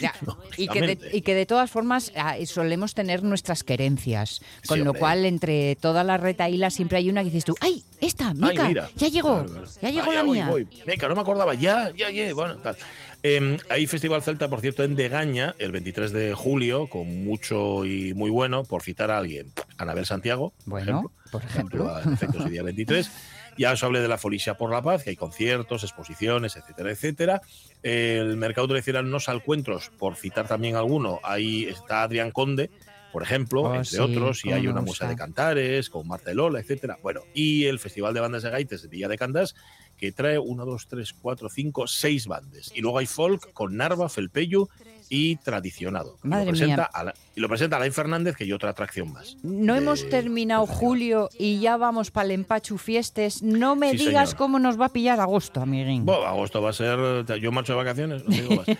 [0.00, 0.14] ya,
[0.56, 4.84] y, que de, y que de todas formas ah, solemos tener nuestras querencias, con Sí,
[4.84, 8.66] lo cual entre toda la retaíla siempre hay una que dices tú, ¡ay, esta, Mica!
[8.66, 9.66] Ay, ya llegó, Claro, claro.
[9.82, 10.48] ya llegó Ah, la voy, mía.
[10.48, 10.68] voy.
[10.86, 12.76] Venga, no me acordaba, ya, ya, ya, bueno, tal.
[13.22, 18.14] Eh, hay Festival Celta, por cierto, en Degaña, el 23 de julio, con mucho y
[18.14, 19.50] muy bueno, por citar a alguien.
[19.78, 21.12] Anabel Santiago, por Bueno, ejemplo.
[21.32, 21.88] por ejemplo.
[21.88, 23.10] actúa, en efecto, ese día 23.
[23.56, 27.42] Ya os hablé de la Folicia por la Paz, que hay conciertos, exposiciones, etcétera, etcétera.
[27.82, 32.70] El mercado tradicional Nos Alcuentros, por citar también alguno, ahí está Adrián Conde,
[33.12, 36.60] por ejemplo, Oh, entre sí, otros, y hay una musa de cantares, con Marta Lola,
[36.60, 36.98] etcétera.
[37.02, 39.54] Bueno, y el Festival de Bandas de Gaites de Villa de Candás,
[39.96, 42.70] que trae una, dos, tres, cuatro, cinco, seis bandas.
[42.74, 44.68] Y luego hay folk con Narva, Felpeyu
[45.08, 46.18] y Tradicionado.
[46.22, 47.14] Madre lo presenta mía.
[47.36, 49.36] Y lo presenta Alain Fernández, que hay otra atracción más.
[49.44, 53.42] No de- hemos terminado julio y ya vamos para el empachu fiestes.
[53.42, 54.38] No me Sí, digas señor.
[54.38, 56.04] cómo nos va a pillar agosto, amiguín.
[56.04, 56.98] Bueno, agosto va a ser.
[57.40, 58.66] Yo marcho de vacaciones, no digo más.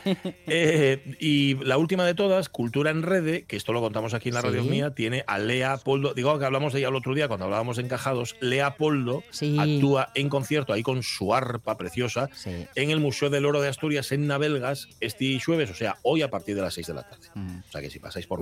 [0.49, 4.35] Eh, y la última de todas, Cultura en Rede, que esto lo contamos aquí en
[4.37, 6.15] la radio mía, tiene a Lea Poldo.
[6.15, 8.37] Digo que hablamos de ella el otro día cuando hablábamos encajados.
[8.41, 9.57] Lea Poldo Sí.
[9.59, 12.31] actúa en concierto ahí con su arpa preciosa
[12.75, 16.31] en el Museo del Oro de Asturias en Navelgas este jueves, o sea, hoy a
[16.31, 17.27] partir de las 6 de la tarde.
[17.35, 17.59] Mm.
[17.69, 18.41] O sea que si pasáis por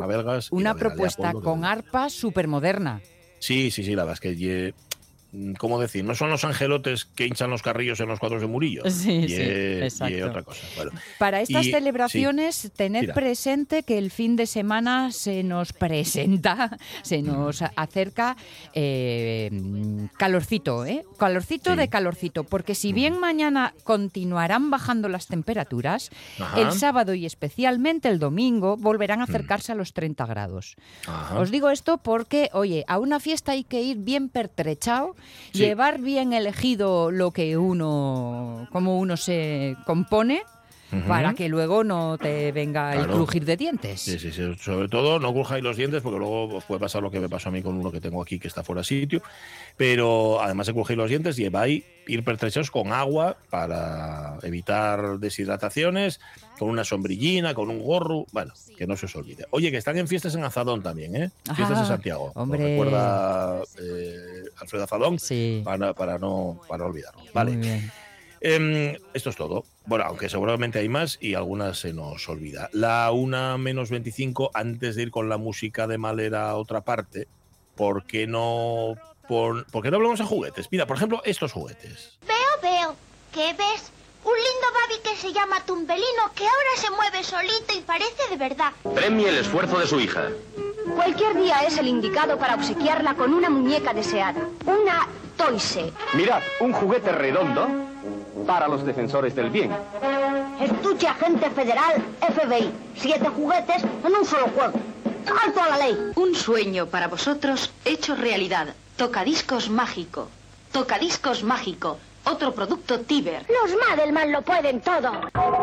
[0.50, 3.00] Una propuesta con arpa súper moderna.
[3.38, 4.74] Sí, sí, sí, la verdad es que.
[5.34, 6.04] Ye- ¿Cómo decir?
[6.04, 8.82] No son los angelotes que hinchan los carrillos en los cuadros de Murillo.
[8.90, 10.14] Sí, sí, exacto.
[10.14, 10.60] ye otra cosa.
[10.76, 13.14] Bueno, Para estas Y- celebraciones, tened Mira.
[13.14, 18.36] presente que el fin de semana se nos presenta, se nos acerca
[18.72, 19.50] eh,
[20.16, 21.04] calorcito, ¿eh?
[21.18, 21.76] Calorcito Sí.
[21.76, 26.60] de calorcito, porque si bien mañana continuarán bajando las temperaturas, Ajá.
[26.60, 30.76] el sábado y especialmente el domingo volverán a acercarse a los 30 grados.
[31.06, 31.38] Ajá.
[31.38, 35.16] Os digo esto porque, oye, a una fiesta hay que ir bien pertrechado,
[35.52, 40.42] Llevar bien elegido lo que uno, cómo uno se compone,
[41.08, 43.14] Para que luego no te venga el Claro.
[43.14, 44.00] crujir de dientes.
[44.00, 44.42] Sí, sí, sí.
[44.60, 47.48] Sobre todo no crujáis los dientes porque luego os puede pasar lo que me pasó
[47.48, 49.20] a mí con uno que tengo aquí que está fuera de sitio.
[49.76, 56.20] Pero además de crujir los dientes, lleváis ir pertrechados con agua para evitar deshidrataciones,
[56.58, 58.26] con una sombrillina, con un gorro.
[58.30, 59.46] Bueno, que no se os olvide.
[59.50, 61.30] Oye, que están en fiestas en Azadón también, ¿eh?
[61.56, 62.30] Fiestas Ah, de Santiago.
[62.36, 62.58] Hombre.
[62.72, 65.62] recuerda eh, Alfredo Azadón Sí.
[65.64, 67.22] para, para, no, para no olvidarlo.
[67.32, 67.52] Vale.
[67.52, 67.90] Muy bien.
[68.46, 69.64] Em, esto es todo.
[69.86, 72.68] Bueno, aunque seguramente hay más y algunas se nos olvida.
[72.72, 77.26] La una menos 25, antes de ir con la música de Malera a otra parte,
[77.74, 80.68] ¿por qué no, pon- ¿por qué no hablamos de juguetes?
[80.70, 82.18] Mira, por ejemplo, estos juguetes.
[82.26, 82.36] Veo,
[82.70, 82.94] veo.
[83.32, 83.90] ¿Qué ves?
[84.24, 88.36] Un lindo Babi que se llama Tumbelino que ahora se mueve solito y parece de
[88.36, 88.72] verdad.
[88.94, 90.28] Premie el esfuerzo de su hija.
[90.94, 94.46] Cualquier día es el indicado para obsequiarla con una muñeca deseada.
[94.66, 95.92] Una Toise.
[96.12, 97.66] Mirad, un juguete redondo
[98.46, 99.70] para los defensores del bien.
[100.60, 102.70] Estuche agente federal FBI.
[102.96, 104.78] Siete juguetes en un solo juego.
[105.44, 106.12] ¡Alto a la ley!
[106.16, 108.68] Un sueño para vosotros hecho realidad.
[108.96, 110.28] Tocadiscos mágico.
[110.72, 111.98] Tocadiscos mágico.
[112.26, 113.44] Otro producto Tiber.
[113.48, 115.10] Los Madelman lo pueden todo.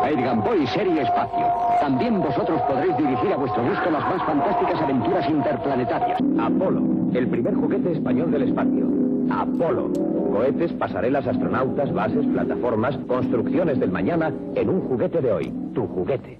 [0.04, 1.52] Edgar Boy Serie Espacio.
[1.80, 6.20] También vosotros podréis dirigir a vuestro gusto las más fantásticas aventuras interplanetarias.
[6.40, 6.82] Apolo,
[7.14, 9.11] el primer juguete español del espacio.
[9.40, 9.90] Apolo.
[10.30, 15.52] Cohetes, pasarelas, astronautas, bases, plataformas, construcciones del mañana en un juguete de hoy.
[15.74, 16.36] Tu juguete.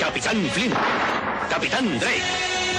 [0.00, 0.74] Capitán Flint,
[1.50, 2.22] Capitán Drake,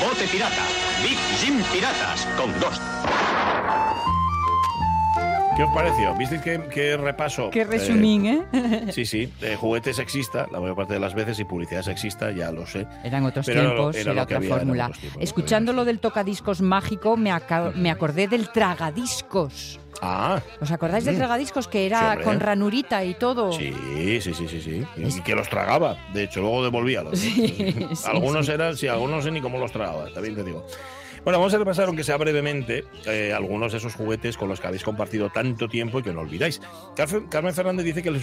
[0.01, 0.63] Bote Pirata,
[1.03, 4.18] Big Jim Piratas, con dos.
[5.59, 6.15] ¿Qué os pareció?
[6.15, 7.49] ¿Visteis qué, qué repaso?
[7.49, 8.45] Qué Eh, resumín, ¿eh?
[8.93, 9.29] sí, sí.
[9.41, 12.87] eh, juguete sexista, la mayor parte de las veces, y publicidad sexista, ya lo sé.
[13.03, 14.89] Eran otros Pero era lo- tiempos, era otra fórmula.
[15.19, 19.81] Escuchando lo del tocadiscos mágico, me, aca- me acordé del tragadiscos.
[20.01, 21.17] Ah, ¿Os acordáis del Mm.
[21.17, 22.23] tragadiscos que Sí, era hombre.
[22.23, 23.51] con ranurita y todo?
[23.51, 23.73] Sí,
[24.21, 24.85] sí, sí, sí, sí.
[24.95, 25.97] Y que los tragaba.
[26.13, 27.19] De hecho, luego devolvía los.
[27.19, 27.47] Sí,
[27.95, 28.51] sí, algunos sí.
[28.53, 30.65] eran, sí, algunos no sé ni cómo los tragaba, también te digo.
[31.23, 34.67] Bueno, vamos a repasar, aunque sea brevemente, eh, algunos de esos juguetes con los que
[34.67, 36.61] habéis compartido tanto tiempo y que no olvidáis.
[36.95, 38.21] Carmen Fernández dice que el,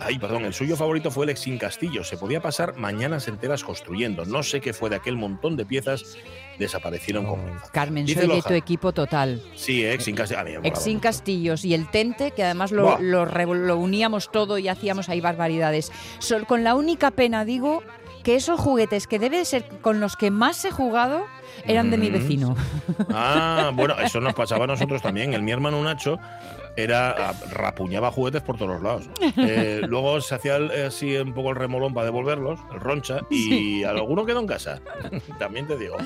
[0.00, 2.04] ay, perdón, el suyo favorito fue el Exin Castillo.
[2.04, 4.24] Se podía pasar mañanas enteras construyendo.
[4.26, 6.16] No sé qué fue de aquel montón de piezas,
[6.58, 7.40] desaparecieron con.
[7.72, 9.42] Carmen, Dice soy de tu equipo total.
[9.54, 10.40] Sí, Exin Castillo.
[10.40, 11.02] A mí me molaba Exin mucho.
[11.02, 15.90] Castillos y el Tente, que además lo, lo uníamos todo y hacíamos ahí barbaridades.
[16.18, 17.82] Sol- con la única pena, digo,
[18.22, 21.26] que esos juguetes que debe ser con los que más he jugado
[21.64, 22.12] eran de mi Mm.
[22.12, 22.56] vecino.
[23.12, 25.34] Ah, bueno, eso nos pasaba a nosotros también.
[25.34, 26.18] El mi hermano Nacho
[26.76, 29.08] era rapuñaba juguetes por todos los lados.
[29.38, 33.82] Eh, luego se hacía el- así un poco el remolón para devolverlos, el roncha, y
[33.84, 34.80] alguno quedó en casa.
[35.38, 35.96] también te digo.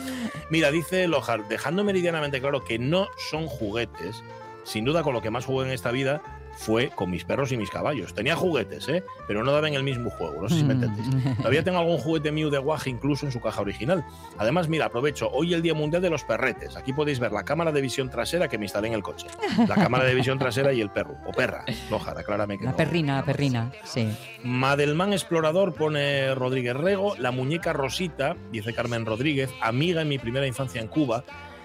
[0.51, 4.23] Mira, dice Lojar, dejando meridianamente claro que no son juguetes,
[4.65, 6.23] sin duda con lo que más jugué en esta vida
[6.61, 8.13] fue con mis perros y mis caballos.
[8.13, 9.03] Tenía juguetes, ¿eh?
[9.27, 11.09] pero no daban el mismo juego, no sé si me entendéis.
[11.39, 14.05] Todavía tengo algún juguete mío de guaje incluso en su caja original.
[14.37, 16.77] Además, mira, aprovecho, hoy el Día Mundial de los Perretes.
[16.77, 19.27] Aquí podéis ver la cámara de visión trasera que me instalé en el coche.
[19.67, 22.73] La cámara de visión trasera y el perro, o perra, no jara, aclárame que La
[22.73, 22.77] no.
[22.77, 24.09] perrina, la perrina, sí.
[24.45, 30.47] Madelman Explorador pone Rodríguez Rego, la muñeca Rosita, dice Carmen Rodríguez, amiga en mi primera
[30.47, 31.25] infancia en Cuba.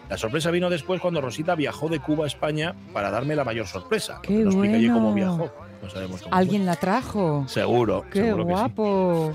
[0.09, 3.65] La sorpresa vino después cuando Rosita viajó de Cuba a España para darme la mayor
[3.67, 4.19] sorpresa.
[4.21, 5.15] ¡Qué no explica allí cómo bueno!
[5.37, 5.51] viajó.
[5.81, 6.35] No sabemos cómo.
[6.35, 7.41] ¿Alguien la trajo?
[7.43, 7.49] fue.
[7.49, 8.05] Seguro.
[8.11, 8.59] ¡Qué seguro que sí.
[8.59, 9.31] guapo!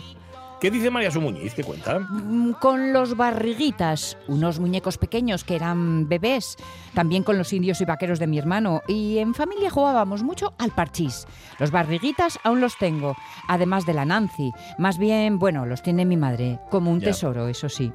[0.61, 1.55] ¿Qué dice María Sumuñiz?
[1.55, 1.99] ¿Qué cuenta?
[2.01, 6.57] Mm, Con los barriguitas, unos muñecos pequeños que eran bebés,
[6.95, 8.83] también con los indios y vaqueros de mi hermano.
[8.87, 11.27] Y en familia jugábamos mucho al parchís.
[11.59, 13.17] Los barriguitas aún los tengo,
[13.49, 14.53] además de la Nancy.
[14.79, 17.07] Más bien, bueno, los tiene mi madre, como un Ya.
[17.07, 17.91] tesoro, eso sí.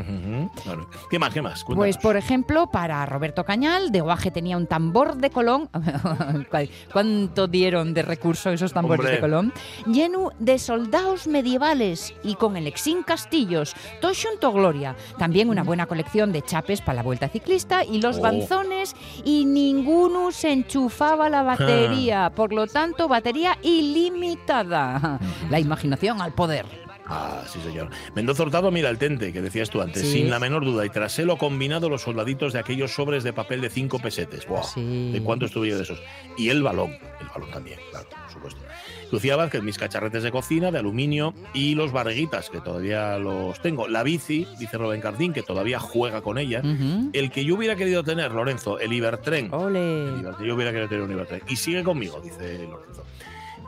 [0.00, 0.88] Ujú, claro.
[1.10, 1.32] ¿Qué más?
[1.32, 1.64] ¿Qué más?
[1.64, 1.98] Pues, Cuéntanos.
[2.02, 5.68] por ejemplo, para Roberto Cañal, de Guaje tenía un tambor de Colón.
[6.50, 9.14] ¿Cuál- ¿Cuánto dieron de recurso esos tambores Hombre.
[9.14, 9.52] de Colón?
[9.86, 13.74] Lleno de soldados medievales y con el exín castillos.
[14.00, 14.96] Todo xunto gloria.
[15.18, 18.22] También una buena colección de chapes para la vuelta ciclista y los Oh.
[18.22, 22.30] banzones y ninguno se enchufaba la batería.
[22.34, 25.18] Por lo tanto, batería ilimitada.
[25.50, 26.85] La imaginación al poder.
[27.08, 27.88] Ah, sí, señor.
[28.14, 30.12] Mendoza Hurtado, mira el tente que decías tú antes, Sí.
[30.12, 30.84] sin la menor duda.
[30.84, 34.46] Y tras él lo combinado los soldaditos de aquellos sobres de papel de cinco pesetes.
[34.74, 35.12] Sí.
[35.12, 36.02] ¿De cuánto estuve yo de esos?
[36.36, 36.90] Y el balón,
[37.20, 38.60] el balón también, claro, por supuesto.
[39.12, 43.86] Lucía Vázquez, mis cacharretes de cocina, de aluminio y los barriguitas, que todavía los tengo.
[43.86, 46.60] La bici, dice Rubén Cardín, que todavía juega con ella.
[47.12, 49.54] El que yo hubiera querido tener, Lorenzo, el Ibertren.
[49.54, 50.08] Ole.
[50.08, 51.42] El Ibertren, Yo hubiera querido tener un Ibertren.
[51.46, 53.04] Y sigue conmigo, dice Lorenzo.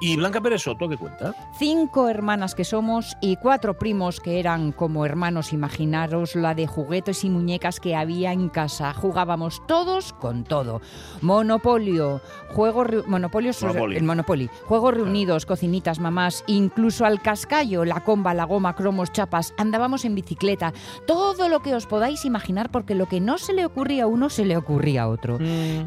[0.01, 1.35] ¿Y Blanca Pérez Soto qué cuenta?
[1.59, 5.53] Cinco hermanas que somos y cuatro primos que eran como hermanos.
[5.53, 8.95] Imaginaros la de juguetes y muñecas que había en casa.
[8.95, 10.81] Jugábamos todos con todo.
[11.21, 13.97] Monopolio, juego reu- Monopolio, sobre- Monopoly.
[13.97, 19.55] el Monopoly, juegos reunidos, cocinitas, mamás, incluso al cascallo, la comba, la goma, cromos, chapas.
[19.57, 20.73] Andábamos en bicicleta.
[21.07, 24.31] Todo lo que os podáis imaginar, porque lo que no se le ocurría a uno
[24.31, 25.39] se le ocurría a otro.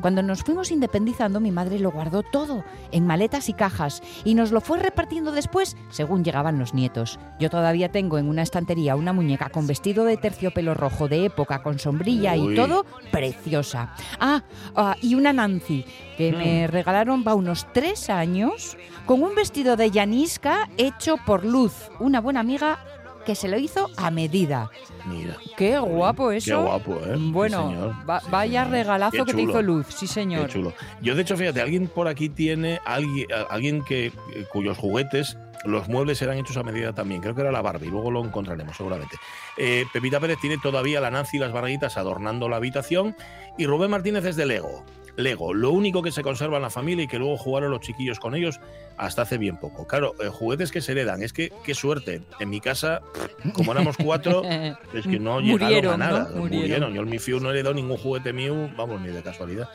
[0.01, 4.51] Cuando nos fuimos independizando, mi madre lo guardó todo en maletas y cajas y nos
[4.51, 7.19] lo fue repartiendo después según llegaban los nietos.
[7.39, 11.63] Yo todavía tengo en una estantería una muñeca con vestido de terciopelo rojo de época,
[11.63, 12.53] con sombrilla Uy.
[12.53, 13.93] y todo, preciosa.
[14.19, 14.43] Ah,
[14.75, 15.85] ah, y una Nancy
[16.17, 21.73] que me regalaron va unos tres años con un vestido de llanisca hecho por Luz,
[21.99, 22.79] una buena amiga
[23.25, 24.69] que se lo hizo a medida.
[25.05, 25.37] Mira.
[25.57, 26.45] Qué guapo eso.
[26.57, 27.15] Qué guapo, ¿eh?
[27.17, 27.95] Sí, Bueno, señor.
[28.09, 28.77] va- Sí, vaya señor.
[28.77, 30.47] regalazo Qué que te hizo Luz, sí señor.
[30.47, 30.73] Qué chulo.
[31.01, 34.11] Yo, de hecho, fíjate, alguien por aquí tiene alguien, alguien que
[34.51, 37.21] cuyos juguetes, los muebles eran hechos a medida también.
[37.21, 39.15] Creo que era la Barbie, luego lo encontraremos seguramente.
[39.57, 43.15] Eh, Pepita Pérez tiene todavía la Nancy y las barriguitas adornando la habitación.
[43.57, 44.83] Y Rubén Martínez es de Lego.
[45.21, 48.19] Lego, lo único que se conserva en la familia y que luego jugaron los chiquillos
[48.19, 48.59] con ellos
[48.97, 49.87] hasta hace bien poco.
[49.87, 51.23] Claro, eh, juguetes que se heredan.
[51.23, 52.21] Es que, qué suerte.
[52.39, 53.01] En mi casa,
[53.53, 54.43] como éramos cuatro,
[54.93, 56.11] es que no llegaron Murieron, a ¿no?
[56.19, 56.31] nada.
[56.35, 56.93] Murieron.
[56.93, 59.69] Yo en mi FIU no he heredado ningún juguete mío, vamos, ni de casualidad.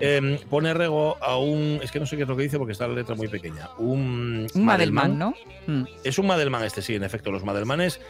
[0.00, 1.80] Em, pone Rego a un.
[1.82, 3.68] Es que no sé qué es lo que dice porque está la letra muy pequeña.
[3.78, 5.34] Un, Un Madelman, ¿no?
[5.66, 5.84] Mm.
[6.04, 7.30] Es un Madelman este, sí, en efecto.
[7.30, 8.00] Los Madelmanes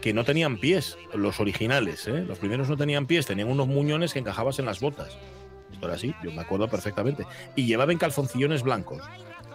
[0.00, 2.24] que no tenían pies, los originales, ¿eh?
[2.26, 5.16] los primeros no tenían pies, tenían unos muñones que encajabas en las botas.
[5.72, 7.26] Esto era así, yo me acuerdo perfectamente.
[7.56, 9.02] Y llevaban calzoncillones blancos.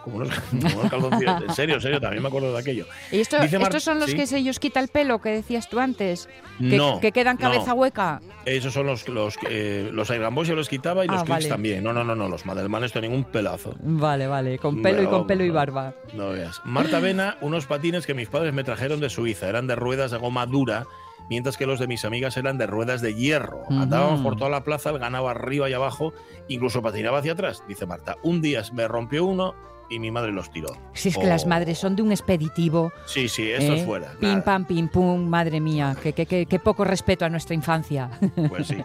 [0.03, 1.41] Como unos, como unos calzoncillos.
[1.49, 2.85] En serio, en serio, también me acuerdo de aquello.
[3.11, 4.15] ¿Y esto- estos son los ¿sí?
[4.15, 6.29] que se ellos quita el pelo que decías tú antes?
[6.59, 7.73] Que, No, que quedan cabeza no.
[7.75, 8.21] hueca.
[8.45, 11.49] Esos son los los eh, los Boys yo los quitaba y Ah, los Clicks vale.
[11.49, 11.83] también.
[11.83, 13.73] No, no, no, no, los Madelmanes tenían un pelazo.
[13.81, 15.95] Vale, vale, con pelo y con pelo y barba.
[16.13, 16.61] No veas.
[16.65, 19.49] Marta Vena, unos patines que mis padres me trajeron de Suiza.
[19.49, 20.85] Eran de ruedas de goma dura,
[21.29, 23.63] mientras que los de mis amigas eran de ruedas de hierro.
[23.69, 26.13] Andábamos por toda la plaza, ganaba arriba y abajo,
[26.47, 28.17] incluso patinaba hacia atrás, dice Marta.
[28.23, 29.55] Un día me rompió uno
[29.89, 30.69] y mi madre los tiró.
[30.93, 32.91] Si es que las madres son de un expeditivo.
[33.05, 33.79] Sí, sí, esto ¿eh?
[33.79, 34.11] es fuera.
[34.19, 34.43] Pim, nada.
[34.43, 38.09] pam, pim, pum, madre mía, que, que- que- que poco respeto a nuestra infancia.
[38.49, 38.77] Pues sí.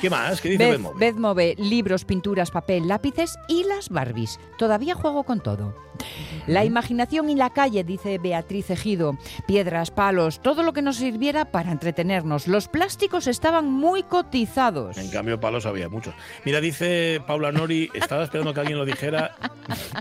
[0.00, 0.40] ¿Qué más?
[0.40, 0.98] ¿Qué dice Bedmove?
[0.98, 4.38] Beth Move, libros, pinturas, papel, lápices y las Barbies.
[4.58, 5.74] Todavía juego con todo.
[6.48, 9.16] La imaginación y la calle, dice Beatriz Ejido.
[9.46, 12.48] Piedras, palos, todo lo que nos sirviera para entretenernos.
[12.48, 14.98] Los plásticos estaban muy cotizados.
[14.98, 16.14] En cambio, palos había muchos.
[16.44, 19.36] Mira, dice Paula Nori, estaba esperando que alguien lo dijera,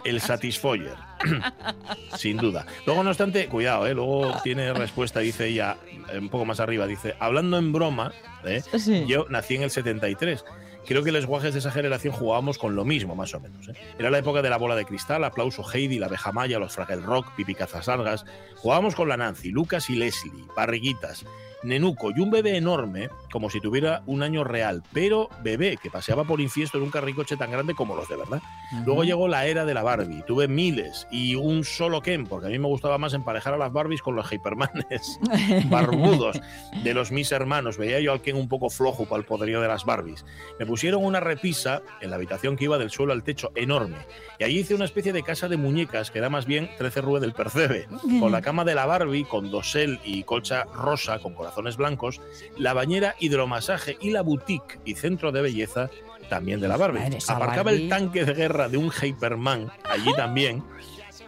[0.03, 0.95] el Satisfyer.
[2.17, 2.65] Sin duda.
[2.85, 3.93] Luego, no obstante, cuidado, ¿eh?
[3.93, 5.77] luego tiene respuesta, dice ella,
[6.17, 8.11] un poco más arriba, dice, hablando en broma,
[8.43, 8.61] ¿eh?
[8.77, 9.05] Sí.
[9.07, 10.43] yo nací en el 73.
[10.85, 13.69] Creo que los guajes de esa generación jugábamos con lo mismo, más o menos.
[13.69, 13.73] ¿eh?
[13.97, 16.97] Era la época de la bola de cristal, aplauso Heidi, la abeja maya, los Fraggle
[16.97, 18.25] Rock, pipi cazasargas.
[18.57, 21.25] Jugábamos con la Nancy, Lucas y Leslie, barriguitas.
[21.63, 26.23] Nenuco y un bebé enorme, como si tuviera un año real, pero bebé que paseaba
[26.23, 28.41] por infiesto en un carricoche tan grande como los de verdad.
[28.85, 32.49] Luego llegó la era de la Barbie, tuve miles y un solo Ken, porque a
[32.49, 35.19] mí me gustaba más emparejar a las Barbies con los Hypermanes
[35.69, 36.41] barbudos
[36.83, 37.77] de los mis hermanos.
[37.77, 40.25] Veía yo al Ken un poco flojo para el poderío de las Barbies.
[40.59, 43.97] Me pusieron una repisa en la habitación que iba del suelo al techo enorme.
[44.39, 47.19] Y allí hice una especie de casa de muñecas que era más bien 13 rue
[47.19, 47.87] del Percebe,
[48.19, 51.33] con la cama de la Barbie, con dosel y colcha rosa con
[51.77, 52.21] blancos,
[52.57, 55.89] la bañera hidromasaje y la boutique y centro de belleza
[56.29, 57.17] también de la Barbie.
[57.27, 57.83] Aparcaba Barbie.
[57.83, 60.63] el tanque de guerra de un Hyperman allí también.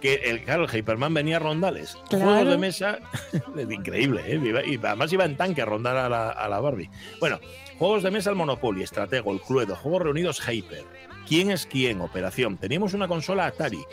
[0.01, 1.97] Que el, claro, el Hyperman venía a rondales.
[2.09, 2.25] Claro.
[2.25, 2.99] Juegos de mesa,
[3.69, 4.65] increíble, ¿eh?
[4.67, 6.89] Y además iba en tanque a rondar a la, a la Barbie.
[7.19, 7.39] Bueno,
[7.79, 10.83] juegos de mesa, el Monopoly, Estratego, el Cluedo, Juegos Reunidos, Hyper.
[11.27, 12.01] ¿Quién es quién?
[12.01, 12.57] Operación.
[12.57, 13.83] Teníamos una consola Atari.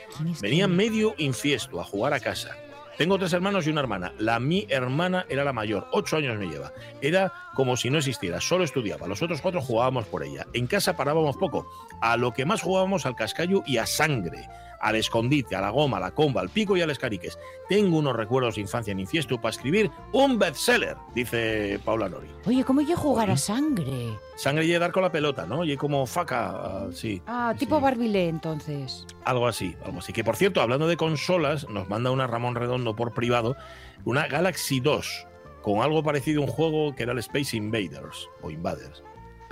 [0.40, 2.56] Venía medio infiesto a jugar a casa.
[2.98, 4.12] Tengo tres hermanos y una hermana.
[4.18, 6.72] La mi hermana era la mayor, ocho años me lleva.
[7.00, 9.06] Era como si no existiera, solo estudiaba.
[9.06, 10.46] Los otros cuatro jugábamos por ella.
[10.52, 11.66] En casa parábamos poco.
[12.00, 14.46] A lo que más jugábamos al cascayo y a sangre.
[14.82, 17.38] Al escondite, a la goma, a la comba, al pico y al escariques.
[17.68, 22.28] Tengo unos recuerdos de infancia en infiesto para escribir un bestseller, dice Paula Nori.
[22.46, 24.18] Oye, ¿cómo yo jugar a sangre?
[24.36, 25.64] Sangre y dar con la pelota, ¿no?
[25.64, 27.22] Y como faca, ah, sí.
[27.26, 29.06] Ah, tipo Barbilé, entonces.
[29.24, 30.12] Algo así, algo así.
[30.12, 33.56] Que por cierto, hablando de consolas, nos manda una Ramón Redondo por privado,
[34.04, 35.26] una Galaxy 2,
[35.62, 39.04] con algo parecido a un juego que era el Space Invaders o Invaders.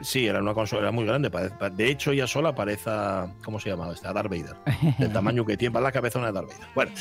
[0.03, 1.31] Sí, era una consola era muy grande.
[1.73, 2.91] De hecho, ella sola parece.
[2.91, 3.91] a- ¿Cómo se llama?
[3.93, 4.13] Esta?
[4.13, 4.57] Darth Vader.
[4.99, 6.67] Del tamaño que tiene para la cabezona de Darth Vader.
[6.75, 6.93] Bueno,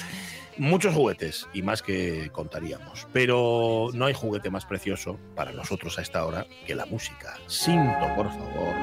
[0.58, 3.08] muchos juguetes y más que contaríamos.
[3.14, 7.36] Pero no hay juguete más precioso para nosotros a esta hora que la música.
[7.48, 8.76] Sinto, por favor.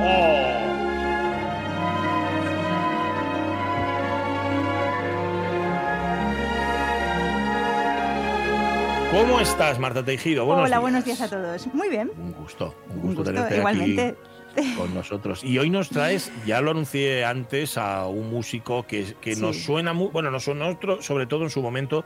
[0.00, 0.63] Oh,
[9.14, 10.44] ¿Cómo estás, Marta Tejido?
[10.44, 10.80] Buenos Hola, días.
[10.80, 11.68] buenos días a todos.
[11.72, 12.10] Muy bien.
[12.18, 14.16] Un gusto, un Un gusto, tenerte igualmente.
[14.56, 15.44] aquí con nosotros.
[15.44, 19.40] Y hoy nos traes, ya lo anuncié antes, a un músico que, que Sí.
[19.40, 22.04] nos suena muy, bueno, nos suena otro, sobre todo en su momento,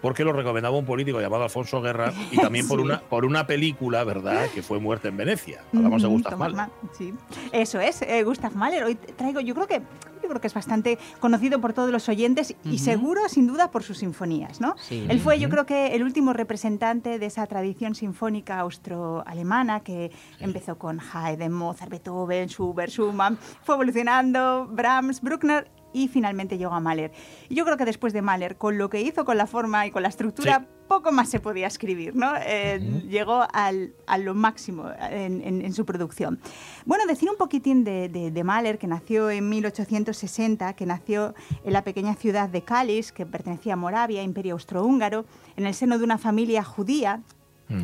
[0.00, 4.04] porque lo recomendaba un político llamado Alfonso Guerra y también por una por una película,
[4.04, 5.62] ¿verdad?, que fue Muerte en Venecia.
[5.74, 6.66] Hablamos de Gustav Mahler.
[6.96, 7.14] Sí.
[7.52, 8.84] Eso es, eh, Gustav Mahler.
[8.84, 9.82] Hoy traigo, yo creo que
[10.22, 13.82] yo creo que es bastante conocido por todos los oyentes y seguro, sin duda, por
[13.82, 14.74] sus sinfonías, ¿no?
[14.78, 15.06] Sí.
[15.08, 20.76] Él fue, yo creo que, el último representante de esa tradición sinfónica austro-alemana que empezó
[20.76, 27.12] con Haydn, Mozart, Beethoven, Schubert, Schumann, fue evolucionando, Brahms, Bruckner y finalmente llegó a Mahler.
[27.48, 29.90] Y yo creo que después de Mahler, con lo que hizo con la forma y
[29.90, 30.66] con la estructura, Sí.
[30.88, 32.32] poco más se podía escribir, ¿no?
[32.46, 36.40] Eh, Llegó al- a lo máximo en, en- en su producción.
[36.86, 41.72] Bueno, decir un poquitín de, de- de Mahler, que nació en 1860, que nació en
[41.72, 45.24] la pequeña ciudad de Cáliz, que pertenecía a Moravia, Imperio Austrohúngaro,
[45.56, 47.20] en el seno de una familia judía.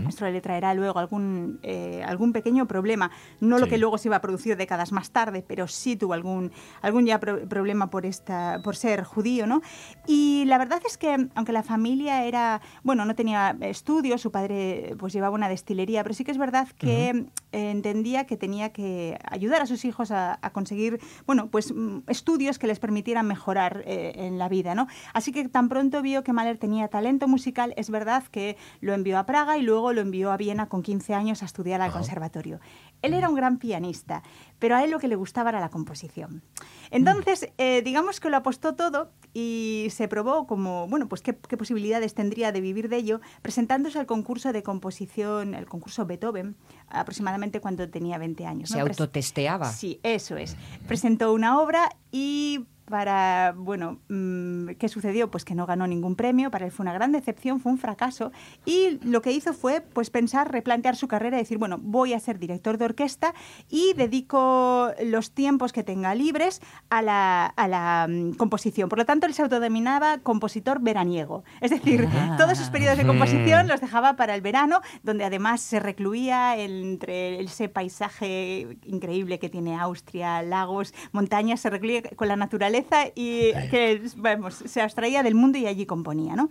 [0.09, 3.70] Esto le traerá luego algún, eh, algún pequeño problema, no lo Sí.
[3.70, 7.20] que luego se iba a producir décadas más tarde, pero sí tuvo algún, algún ya
[7.20, 9.61] pro- problema por, esta, por ser judío, ¿no?
[10.07, 14.94] Y la verdad es que, aunque la familia era, bueno, no tenía estudios, su padre
[14.99, 17.11] pues llevaba una destilería, pero sí que es verdad que
[17.53, 21.99] eh, entendía que tenía que ayudar a sus hijos a, a conseguir, bueno, pues mm,
[22.09, 24.87] estudios que les permitieran mejorar eh, en la vida, ¿no?
[25.12, 29.18] Así que tan pronto vio que Mahler tenía talento musical, es verdad que lo envió
[29.18, 32.60] a Praga y luego lo envió a Viena con 15 años a estudiar al conservatorio.
[33.02, 34.22] Él era un gran pianista,
[34.58, 36.42] pero a él lo que le gustaba era la composición.
[36.90, 41.56] Entonces, eh, digamos que lo apostó todo y se probó como, bueno, pues qué, qué
[41.56, 46.56] posibilidades tendría de vivir de ello, presentándose al concurso de composición, el concurso Beethoven,
[46.88, 48.70] aproximadamente cuando tenía 20 años.
[48.70, 49.70] Se autotesteaba.
[49.72, 50.56] Sí, eso es.
[50.87, 55.31] Presentó una obra y para, bueno, mm, ¿qué sucedió?
[55.31, 58.33] Pues que no ganó ningún premio, para él fue una gran decepción, fue un fracaso
[58.64, 62.38] y lo que hizo fue pues pensar, replantear su carrera decir, bueno, voy a ser
[62.38, 63.35] director de orquesta
[63.68, 68.88] y dedico los tiempos que tenga libres a la, a la mm, composición.
[68.88, 71.44] Por lo tanto, él se autodenominaba compositor veraniego.
[71.61, 72.37] Es decir, Ah.
[72.38, 77.40] todos sus periodos de composición los dejaba para el verano, donde además se recluía entre
[77.40, 82.73] ese paisaje increíble que tiene Austria, lagos, montañas, se recluía con la naturaleza
[83.14, 86.37] y que vamos, se abstraía del mundo y allí componía.
[86.37, 86.48] ¿no?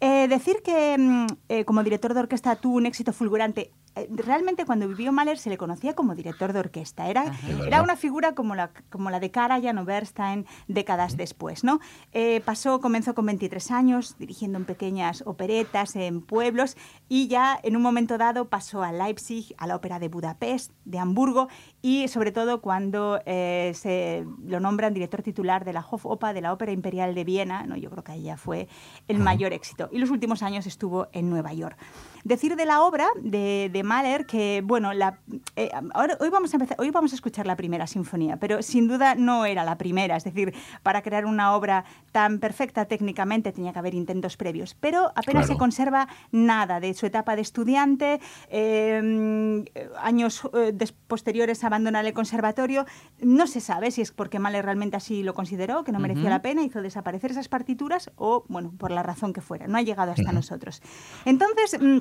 [0.00, 4.64] Eh, decir que mm, eh, como director de orquesta tuvo un éxito fulgurante eh, realmente
[4.64, 7.08] cuando vivió Mahler se le conocía como director de orquesta.
[7.08, 7.32] Era,
[7.66, 11.64] era una figura como la, como la de Karajan o Bernstein décadas después.
[11.64, 11.80] ¿no?
[12.12, 16.76] Eh, pasó, comenzó con 23 años dirigiendo en pequeñas operetas en pueblos
[17.08, 20.98] y ya en un momento dado pasó a Leipzig, a la ópera de Budapest, de
[20.98, 21.48] Hamburgo
[21.80, 26.52] y sobre todo cuando eh, se lo nombran director titular de la Hofoper de la
[26.52, 27.76] Ópera Imperial de Viena, ¿no?
[27.76, 28.68] yo creo que ahí ya fue
[29.06, 29.88] el mayor éxito.
[29.92, 31.78] Y los últimos años estuvo en Nueva York.
[32.24, 35.18] Decir de la obra de, de Mahler que, bueno, la,
[35.56, 38.88] eh, ahora, hoy, vamos a empezar, hoy vamos a escuchar la primera sinfonía, pero sin
[38.88, 43.72] duda no era la primera, es decir, para crear una obra tan perfecta técnicamente tenía
[43.72, 45.46] que haber intentos previos, pero apenas Claro.
[45.46, 49.64] se conserva nada de su etapa de estudiante, eh,
[50.00, 50.74] años eh,
[51.06, 52.86] posteriores a abandonar el conservatorio,
[53.20, 56.42] no se sabe si es porque Mahler realmente así lo consideró, que no mereció la
[56.42, 60.12] pena, hizo desaparecer esas partituras o, bueno, por la razón que fuera, no ha llegado
[60.12, 60.82] hasta nosotros.
[61.24, 61.80] Entonces...
[61.80, 61.98] mm,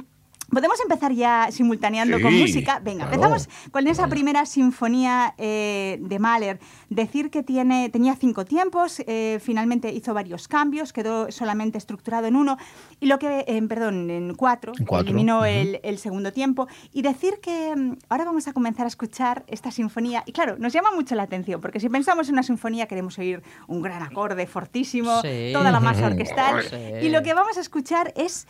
[0.49, 2.79] Podemos empezar ya simultaneando con música.
[2.79, 3.15] Venga, claro.
[3.15, 6.59] empezamos con esa primera sinfonía eh, de Mahler.
[6.89, 12.35] Decir que tiene, tenía cinco tiempos, eh, finalmente hizo varios cambios, quedó solamente estructurado en
[12.37, 12.57] uno,
[12.99, 16.67] y lo que, eh, perdón, en cuatro, eliminó el, el segundo tiempo.
[16.93, 20.23] Y decir que mm, ahora vamos a comenzar a escuchar esta sinfonía.
[20.25, 23.43] Y claro, nos llama mucho la atención, porque si pensamos en una sinfonía queremos oír
[23.67, 25.51] un gran acorde fortísimo, Sí.
[25.51, 26.63] toda la masa orquestal.
[26.63, 27.05] Sí.
[27.05, 28.47] Y lo que vamos a escuchar es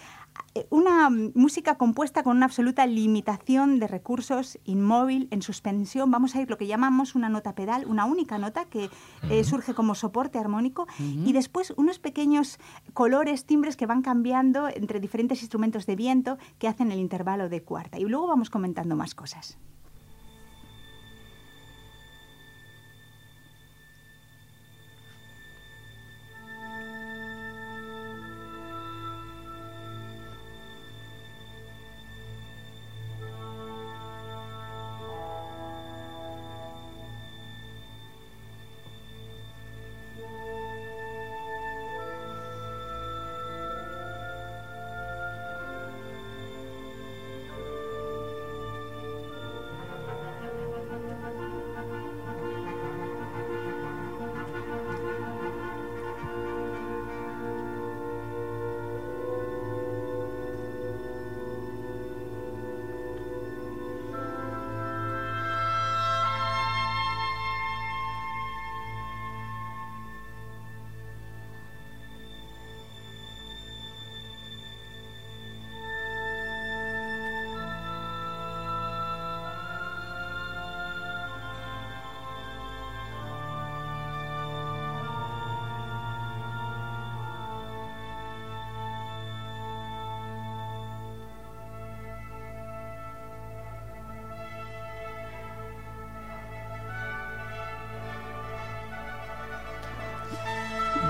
[0.70, 6.12] una mm, música compuesta con una absoluta limitación de recursos, inmóvil, en suspensión.
[6.12, 8.90] Vamos a ir lo que llamamos una nota pedal, una única nota que
[9.30, 12.60] eh, surge como soporte armónico y después unos pequeños
[12.94, 17.62] colores, timbres que van cambiando entre diferentes instrumentos de viento que hacen el intervalo de
[17.62, 18.00] cuarta.
[18.00, 19.58] Y luego vamos comentando más cosas.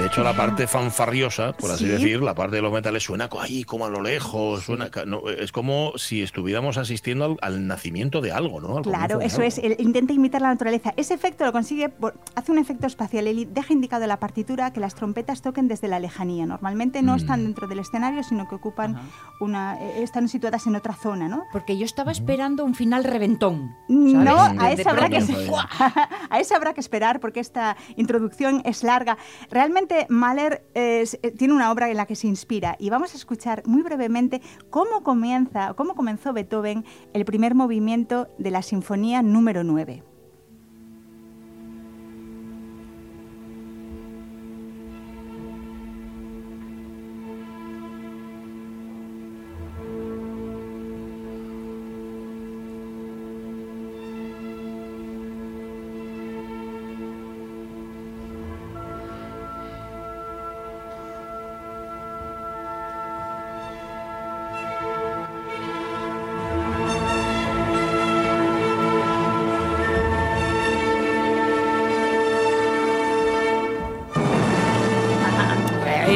[0.07, 1.91] Hecho, la parte fanfarriosa, por así Sí.
[1.91, 5.51] decir, la parte de los metales suena ahí como a lo lejos, suena, no, es
[5.51, 8.77] como si estuviéramos asistiendo al, al nacimiento de algo, ¿no?
[8.77, 9.47] Al Claro, eso algo.
[9.47, 10.93] es, intenta imitar la naturaleza.
[10.97, 13.27] Ese efecto lo consigue, por- hace un efecto espacial.
[13.27, 16.45] Él deja indicado en la partitura que las trompetas toquen desde la lejanía.
[16.45, 17.17] Normalmente no Mm.
[17.17, 18.99] están dentro del escenario, sino que ocupan
[19.39, 21.43] una, eh, están situadas en otra zona, ¿no?
[21.51, 23.75] Porque yo estaba esperando un final reventón.
[23.87, 24.59] No, ¿sabes?
[24.61, 25.55] a eso, habrá que, pronto.
[26.29, 29.17] a eso habrá que esperar porque esta introducción es larga.
[29.49, 31.05] Realmente Mahler eh,
[31.37, 35.03] tiene una obra en la que se inspira y vamos a escuchar muy brevemente cómo
[35.03, 40.03] comienza, cómo comenzó Beethoven el primer movimiento de la Sinfonía número 9.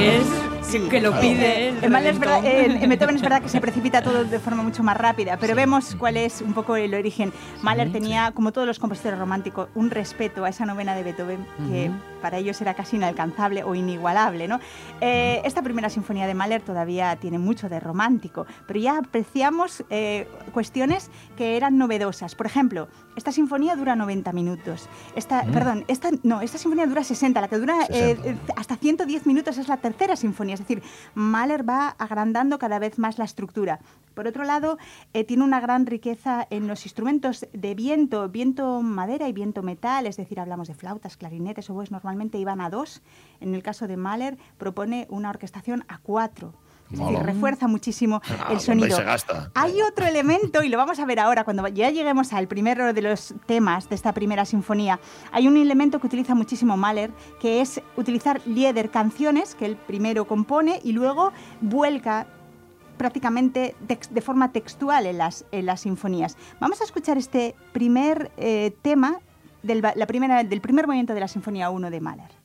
[0.02, 1.71] Es que lo pide.
[1.82, 4.84] En es verdad- en- en Beethoven es verdad que se precipita todo de forma mucho
[4.84, 7.34] más rápida, pero vemos cuál es un poco el origen.
[7.64, 11.90] Mahler tenía, como todos los compositores románticos, un respeto a esa novena de Beethoven que
[11.90, 11.98] Ujú.
[12.22, 14.48] para ellos era casi inalcanzable o inigualable.
[14.48, 14.60] ¿no?
[15.02, 20.28] Eh, esta primera sinfonía de Mahler todavía tiene mucho de romántico, pero ya apreciamos eh,
[20.54, 22.36] cuestiones que eran novedosas.
[22.36, 24.88] Por ejemplo, esta sinfonía dura 90 minutos.
[25.16, 25.52] Esta, Mm.
[25.52, 28.30] Perdón, esta, no, esta sinfonía dura 60, la que dura 60.
[28.30, 30.82] eh, hasta 110 minutos es la tercera sinfonía, es decir,
[31.16, 33.80] Mahler va agrandando cada vez más la estructura.
[34.14, 34.78] Por otro lado,
[35.14, 40.06] eh, tiene una gran riqueza en los instrumentos de viento, viento madera y viento metal,
[40.06, 43.02] es decir, hablamos de flautas, clarinetes, oboes, normalmente iban a dos.
[43.40, 46.54] En el caso de Mahler propone una orquestación a cuatro.
[46.92, 48.98] Es decir, refuerza muchísimo Ah, el cuando ahí sonido.
[48.98, 49.52] se gasta.
[49.54, 53.02] Hay otro elemento, y lo vamos a ver ahora, cuando ya lleguemos al primero de
[53.02, 55.00] los temas de esta primera sinfonía.
[55.32, 60.26] Hay un elemento que utiliza muchísimo Mahler, que es utilizar Lieder, canciones que él primero
[60.26, 61.32] compone y luego
[61.62, 62.28] vuelca
[62.98, 66.38] prácticamente de forma textual en las, en las sinfonías.
[66.60, 69.20] Vamos a escuchar este primer eh, tema
[69.64, 72.41] del, la primera, del primer movimiento de la Sinfonía 1 de Mahler.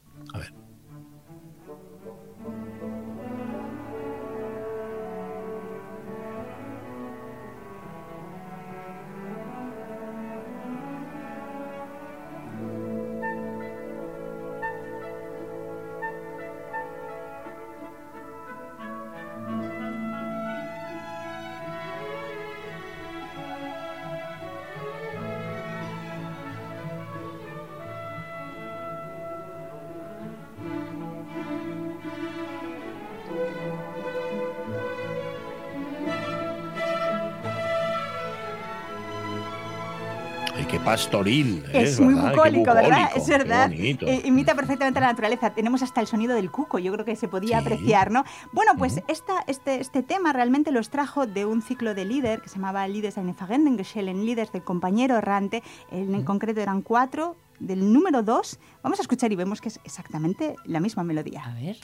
[40.86, 41.64] Pastoril.
[41.72, 41.82] ¿eh?
[41.82, 43.10] Es muy bucólico, ¿verdad?
[43.16, 43.70] Es verdad.
[43.72, 45.50] Eh, imita perfectamente la naturaleza.
[45.50, 48.24] Tenemos hasta el sonido del cuco, yo creo que se podía apreciar, ¿no?
[48.52, 52.48] Bueno, pues esta, este, este tema realmente lo extrajo de un ciclo de líder que
[52.48, 55.62] se llamaba Lieders eine Vergendengeschellen, Líderes del compañero errante.
[55.90, 57.36] En, en concreto eran cuatro.
[57.58, 61.42] Del número dos, vamos a escuchar y vemos que es exactamente la misma melodía.
[61.42, 61.76] A ver.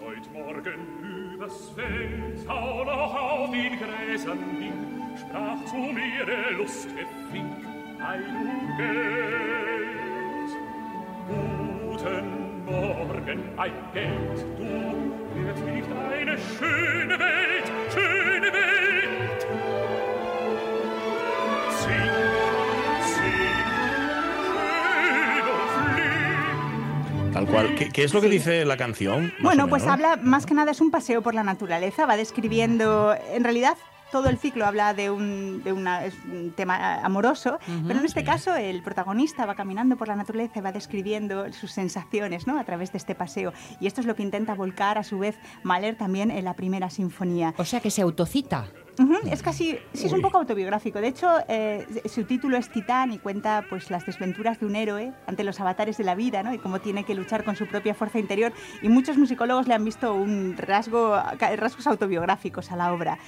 [0.00, 0.95] Heut Morgen
[1.48, 7.64] Feld, schau noch auf den Gräsern hin, sprach zu mir der lustige Fink,
[8.04, 10.50] ei du Geld.
[11.28, 14.70] Guten Morgen, ei Geld, du,
[15.34, 17.55] wird nicht eine schöne Welt,
[27.46, 27.74] Tal cual.
[27.76, 29.32] ¿Qué, qué es lo que dice la canción?
[29.40, 33.44] Bueno, pues habla, más que nada es un paseo por la naturaleza, va describiendo, en
[33.44, 33.76] realidad
[34.12, 38.24] todo el ciclo habla de un, de una- es un tema amoroso, pero en este
[38.24, 42.58] caso el protagonista va caminando por la naturaleza y va describiendo sus sensaciones ¿no?
[42.58, 43.52] a través de este paseo.
[43.80, 46.88] Y esto es lo que intenta volcar a su vez Mahler también en la primera
[46.90, 47.52] sinfonía.
[47.58, 48.66] O sea que se autocita.
[49.30, 51.00] Es casi, sí es un poco autobiográfico.
[51.00, 55.12] De hecho, eh, su título es Titán y cuenta pues las desventuras de un héroe
[55.26, 56.54] ante los avatares de la vida, ¿no?
[56.54, 58.52] Y cómo tiene que luchar con su propia fuerza interior.
[58.82, 61.14] Y muchos musicólogos le han visto un rasgo,
[61.56, 63.18] rasgos autobiográficos a la obra.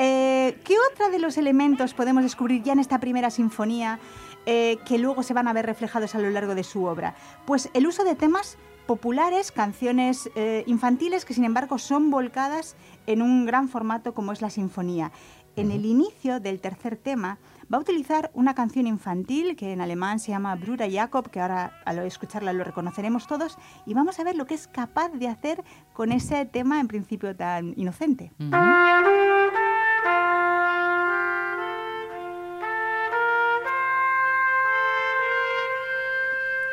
[0.00, 3.98] Eh, ¿Qué otra de los elementos podemos descubrir ya en esta primera sinfonía
[4.46, 7.16] eh, que luego se van a ver reflejados a lo largo de su obra?
[7.44, 8.56] Pues el uso de temas
[8.86, 12.76] populares, canciones eh, infantiles que sin embargo son volcadas
[13.08, 15.10] en un gran formato como es la sinfonía.
[15.56, 17.38] En el inicio del tercer tema
[17.72, 21.80] va a utilizar una canción infantil que en alemán se llama Bruder Jakob, que ahora
[21.86, 23.56] al escucharla lo reconoceremos todos,
[23.86, 27.34] y vamos a ver lo que es capaz de hacer con ese tema en principio
[27.34, 28.30] tan inocente.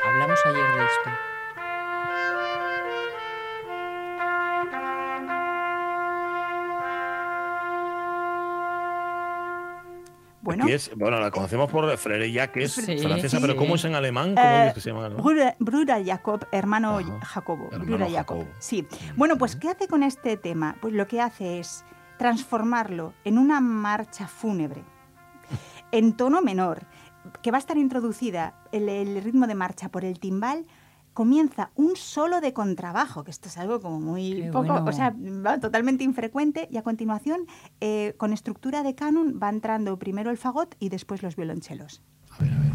[0.05, 1.34] Hablamos ayer de esto.
[10.45, 12.97] Bueno, es- bueno, la conocemos por Freire que es Sí.
[12.99, 13.41] francesa, Sí.
[13.41, 14.35] pero ¿cómo es en alemán?
[14.35, 15.09] ¿Cómo Eh, es que se llama?
[15.09, 17.65] Bruder, Bruder Jacob, hermano Jacobo.
[17.71, 18.45] hermano Bruder Jacob.
[18.59, 18.87] Sí.
[19.17, 20.75] Bueno, pues ¿qué hace con este tema?
[20.81, 21.83] Pues lo que hace es
[22.17, 24.83] transformarlo en una marcha fúnebre
[25.91, 26.81] en tono menor,
[27.41, 30.65] que va a estar introducida el, el ritmo de marcha por el timbal.
[31.15, 34.85] Comienza un solo de contrabajo, que esto es algo como muy Qué poco, bueno.
[34.85, 36.67] o sea, va totalmente infrecuente.
[36.69, 37.47] Y a continuación,
[37.79, 42.01] eh, con estructura de canon, va entrando primero el fagot y después los violonchelos.
[42.37, 42.74] tan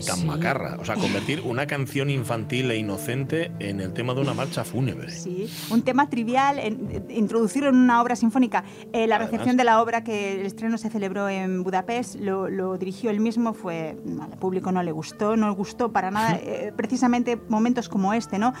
[0.00, 0.76] y tan macarra.
[0.80, 5.10] O sea, convertir una canción infantil e inocente en el tema de una marcha fúnebre.
[5.12, 8.64] Sí, un tema trivial, en- introducirlo en una obra sinfónica.
[8.92, 12.48] Eh, la Además- recepción de la obra, que el estreno se celebró en Budapest, lo,
[12.48, 16.36] lo dirigió él mismo, fue al público no le gustó, no le gustó para nada,
[16.42, 18.52] eh, precisamente momentos como este, ¿no?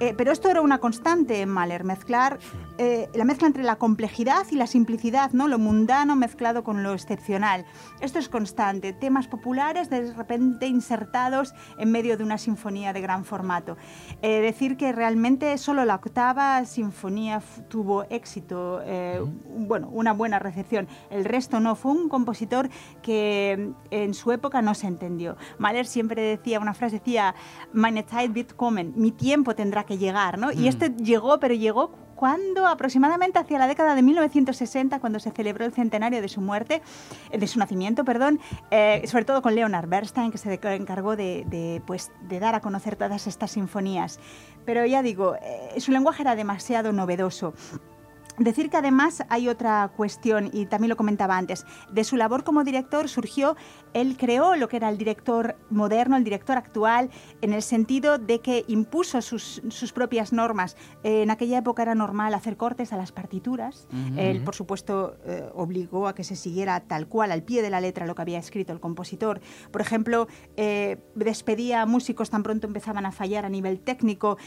[0.00, 2.38] Eh, pero esto era una constante en Mahler, mezclar
[2.78, 5.48] eh, la mezcla entre la complejidad y la simplicidad, ¿no?
[5.48, 7.64] Lo mundano mezclado con lo excepcional.
[8.00, 13.24] Esto es constante, temas populares de repente insertados en medio de una sinfonía de gran
[13.26, 13.76] formato.
[14.22, 19.20] Eh, decir que realmente solo la octava sinfonía tuvo éxito, eh,
[19.58, 20.88] bueno, una buena recepción.
[21.10, 21.74] El resto no.
[21.74, 22.70] Fue un compositor
[23.02, 25.36] que mm, en su época no se entendió.
[25.58, 27.34] Mahler siempre decía una frase, decía,
[27.74, 30.50] Meine Zeit wird kommen, mi tiempo tendrá que llegar, ¿no?
[30.52, 30.68] Y Mm.
[30.68, 35.72] este llegó, pero llegó cuando aproximadamente hacia la década de 1960, cuando se celebró el
[35.72, 36.82] centenario de su muerte,
[37.30, 38.40] eh, de su nacimiento, perdón,
[38.72, 42.60] eh, sobre todo con Leonard Bernstein, que se encargó de, de, pues, de dar a
[42.60, 44.18] conocer todas estas sinfonías.
[44.64, 47.54] Pero ya digo, eh, su lenguaje era demasiado novedoso.
[48.38, 52.62] Decir que además hay otra cuestión, y también lo comentaba antes, de su labor como
[52.62, 53.56] director surgió,
[53.94, 57.10] él creó lo que era el director moderno, el director actual,
[57.40, 60.76] en el sentido de que impuso sus, sus propias normas.
[61.02, 63.88] Eh, en aquella época era normal hacer cortes a las partituras.
[64.16, 67.80] Él, por supuesto, eh, obligó a que se siguiera tal cual, al pie de la
[67.80, 69.40] letra, lo que había escrito el compositor.
[69.70, 74.38] Por ejemplo, eh, despedía a músicos tan pronto empezaban a fallar a nivel técnico.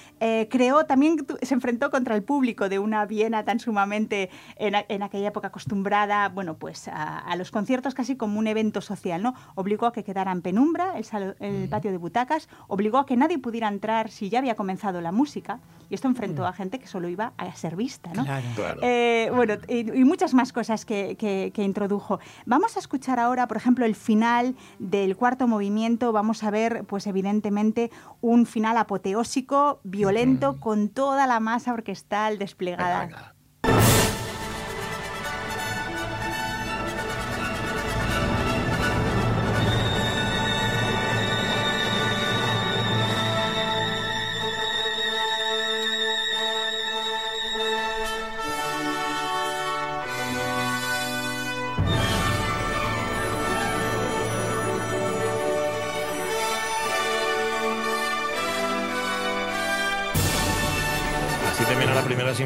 [0.49, 5.29] Creó, también se enfrentó contra el público de una Viena tan sumamente en, en aquella
[5.29, 9.33] época acostumbrada, bueno, pues a, a los conciertos casi como un evento social, ¿no?
[9.55, 13.15] Obligó a que quedara en penumbra el, salo- el patio de butacas, obligó a que
[13.17, 16.87] nadie pudiera entrar si ya había comenzado la música, y esto enfrentó a gente que
[16.87, 18.23] solo iba a ser vista, ¿no?
[18.23, 18.45] Claro.
[18.55, 18.79] Claro.
[18.81, 22.19] Eh, bueno, y, y muchas más cosas que, que- que introdujo.
[22.45, 26.11] Vamos a escuchar ahora, por ejemplo, el final del cuarto movimiento.
[26.13, 33.33] Vamos a ver, pues evidentemente, un final apoteósico, violento, con toda la masa orquestal desplegada.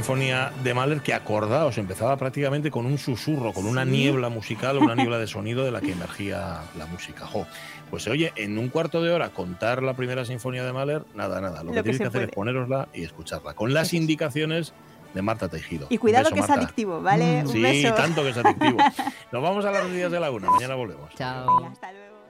[0.09, 3.89] Sinfonía de Mahler, que acordaos, empezaba prácticamente con un susurro, con una Sí.
[3.89, 7.25] niebla musical, una niebla de sonido de la que emergía la música.
[7.25, 7.47] Jo.
[7.89, 11.63] Pues oye, en un cuarto de hora contar la primera sinfonía de Mahler, nada, nada.
[11.63, 12.25] Lo, Lo que que tienes se que hacer puede.
[12.29, 14.73] es ponerosla y escucharla, con las indicacionas
[15.15, 15.87] de Marta Tejido.
[15.89, 16.63] Y cuidado beso, que es Marta.
[16.65, 17.41] adictivo, ¿vale?
[17.41, 17.95] Un Sí, beso.
[17.95, 18.77] tanto que es adictivo.
[19.31, 20.51] Nos vamos a las días de la una.
[20.51, 21.09] Mañana volvemos.
[21.15, 21.65] Chao.
[21.65, 22.14] Hasta luego.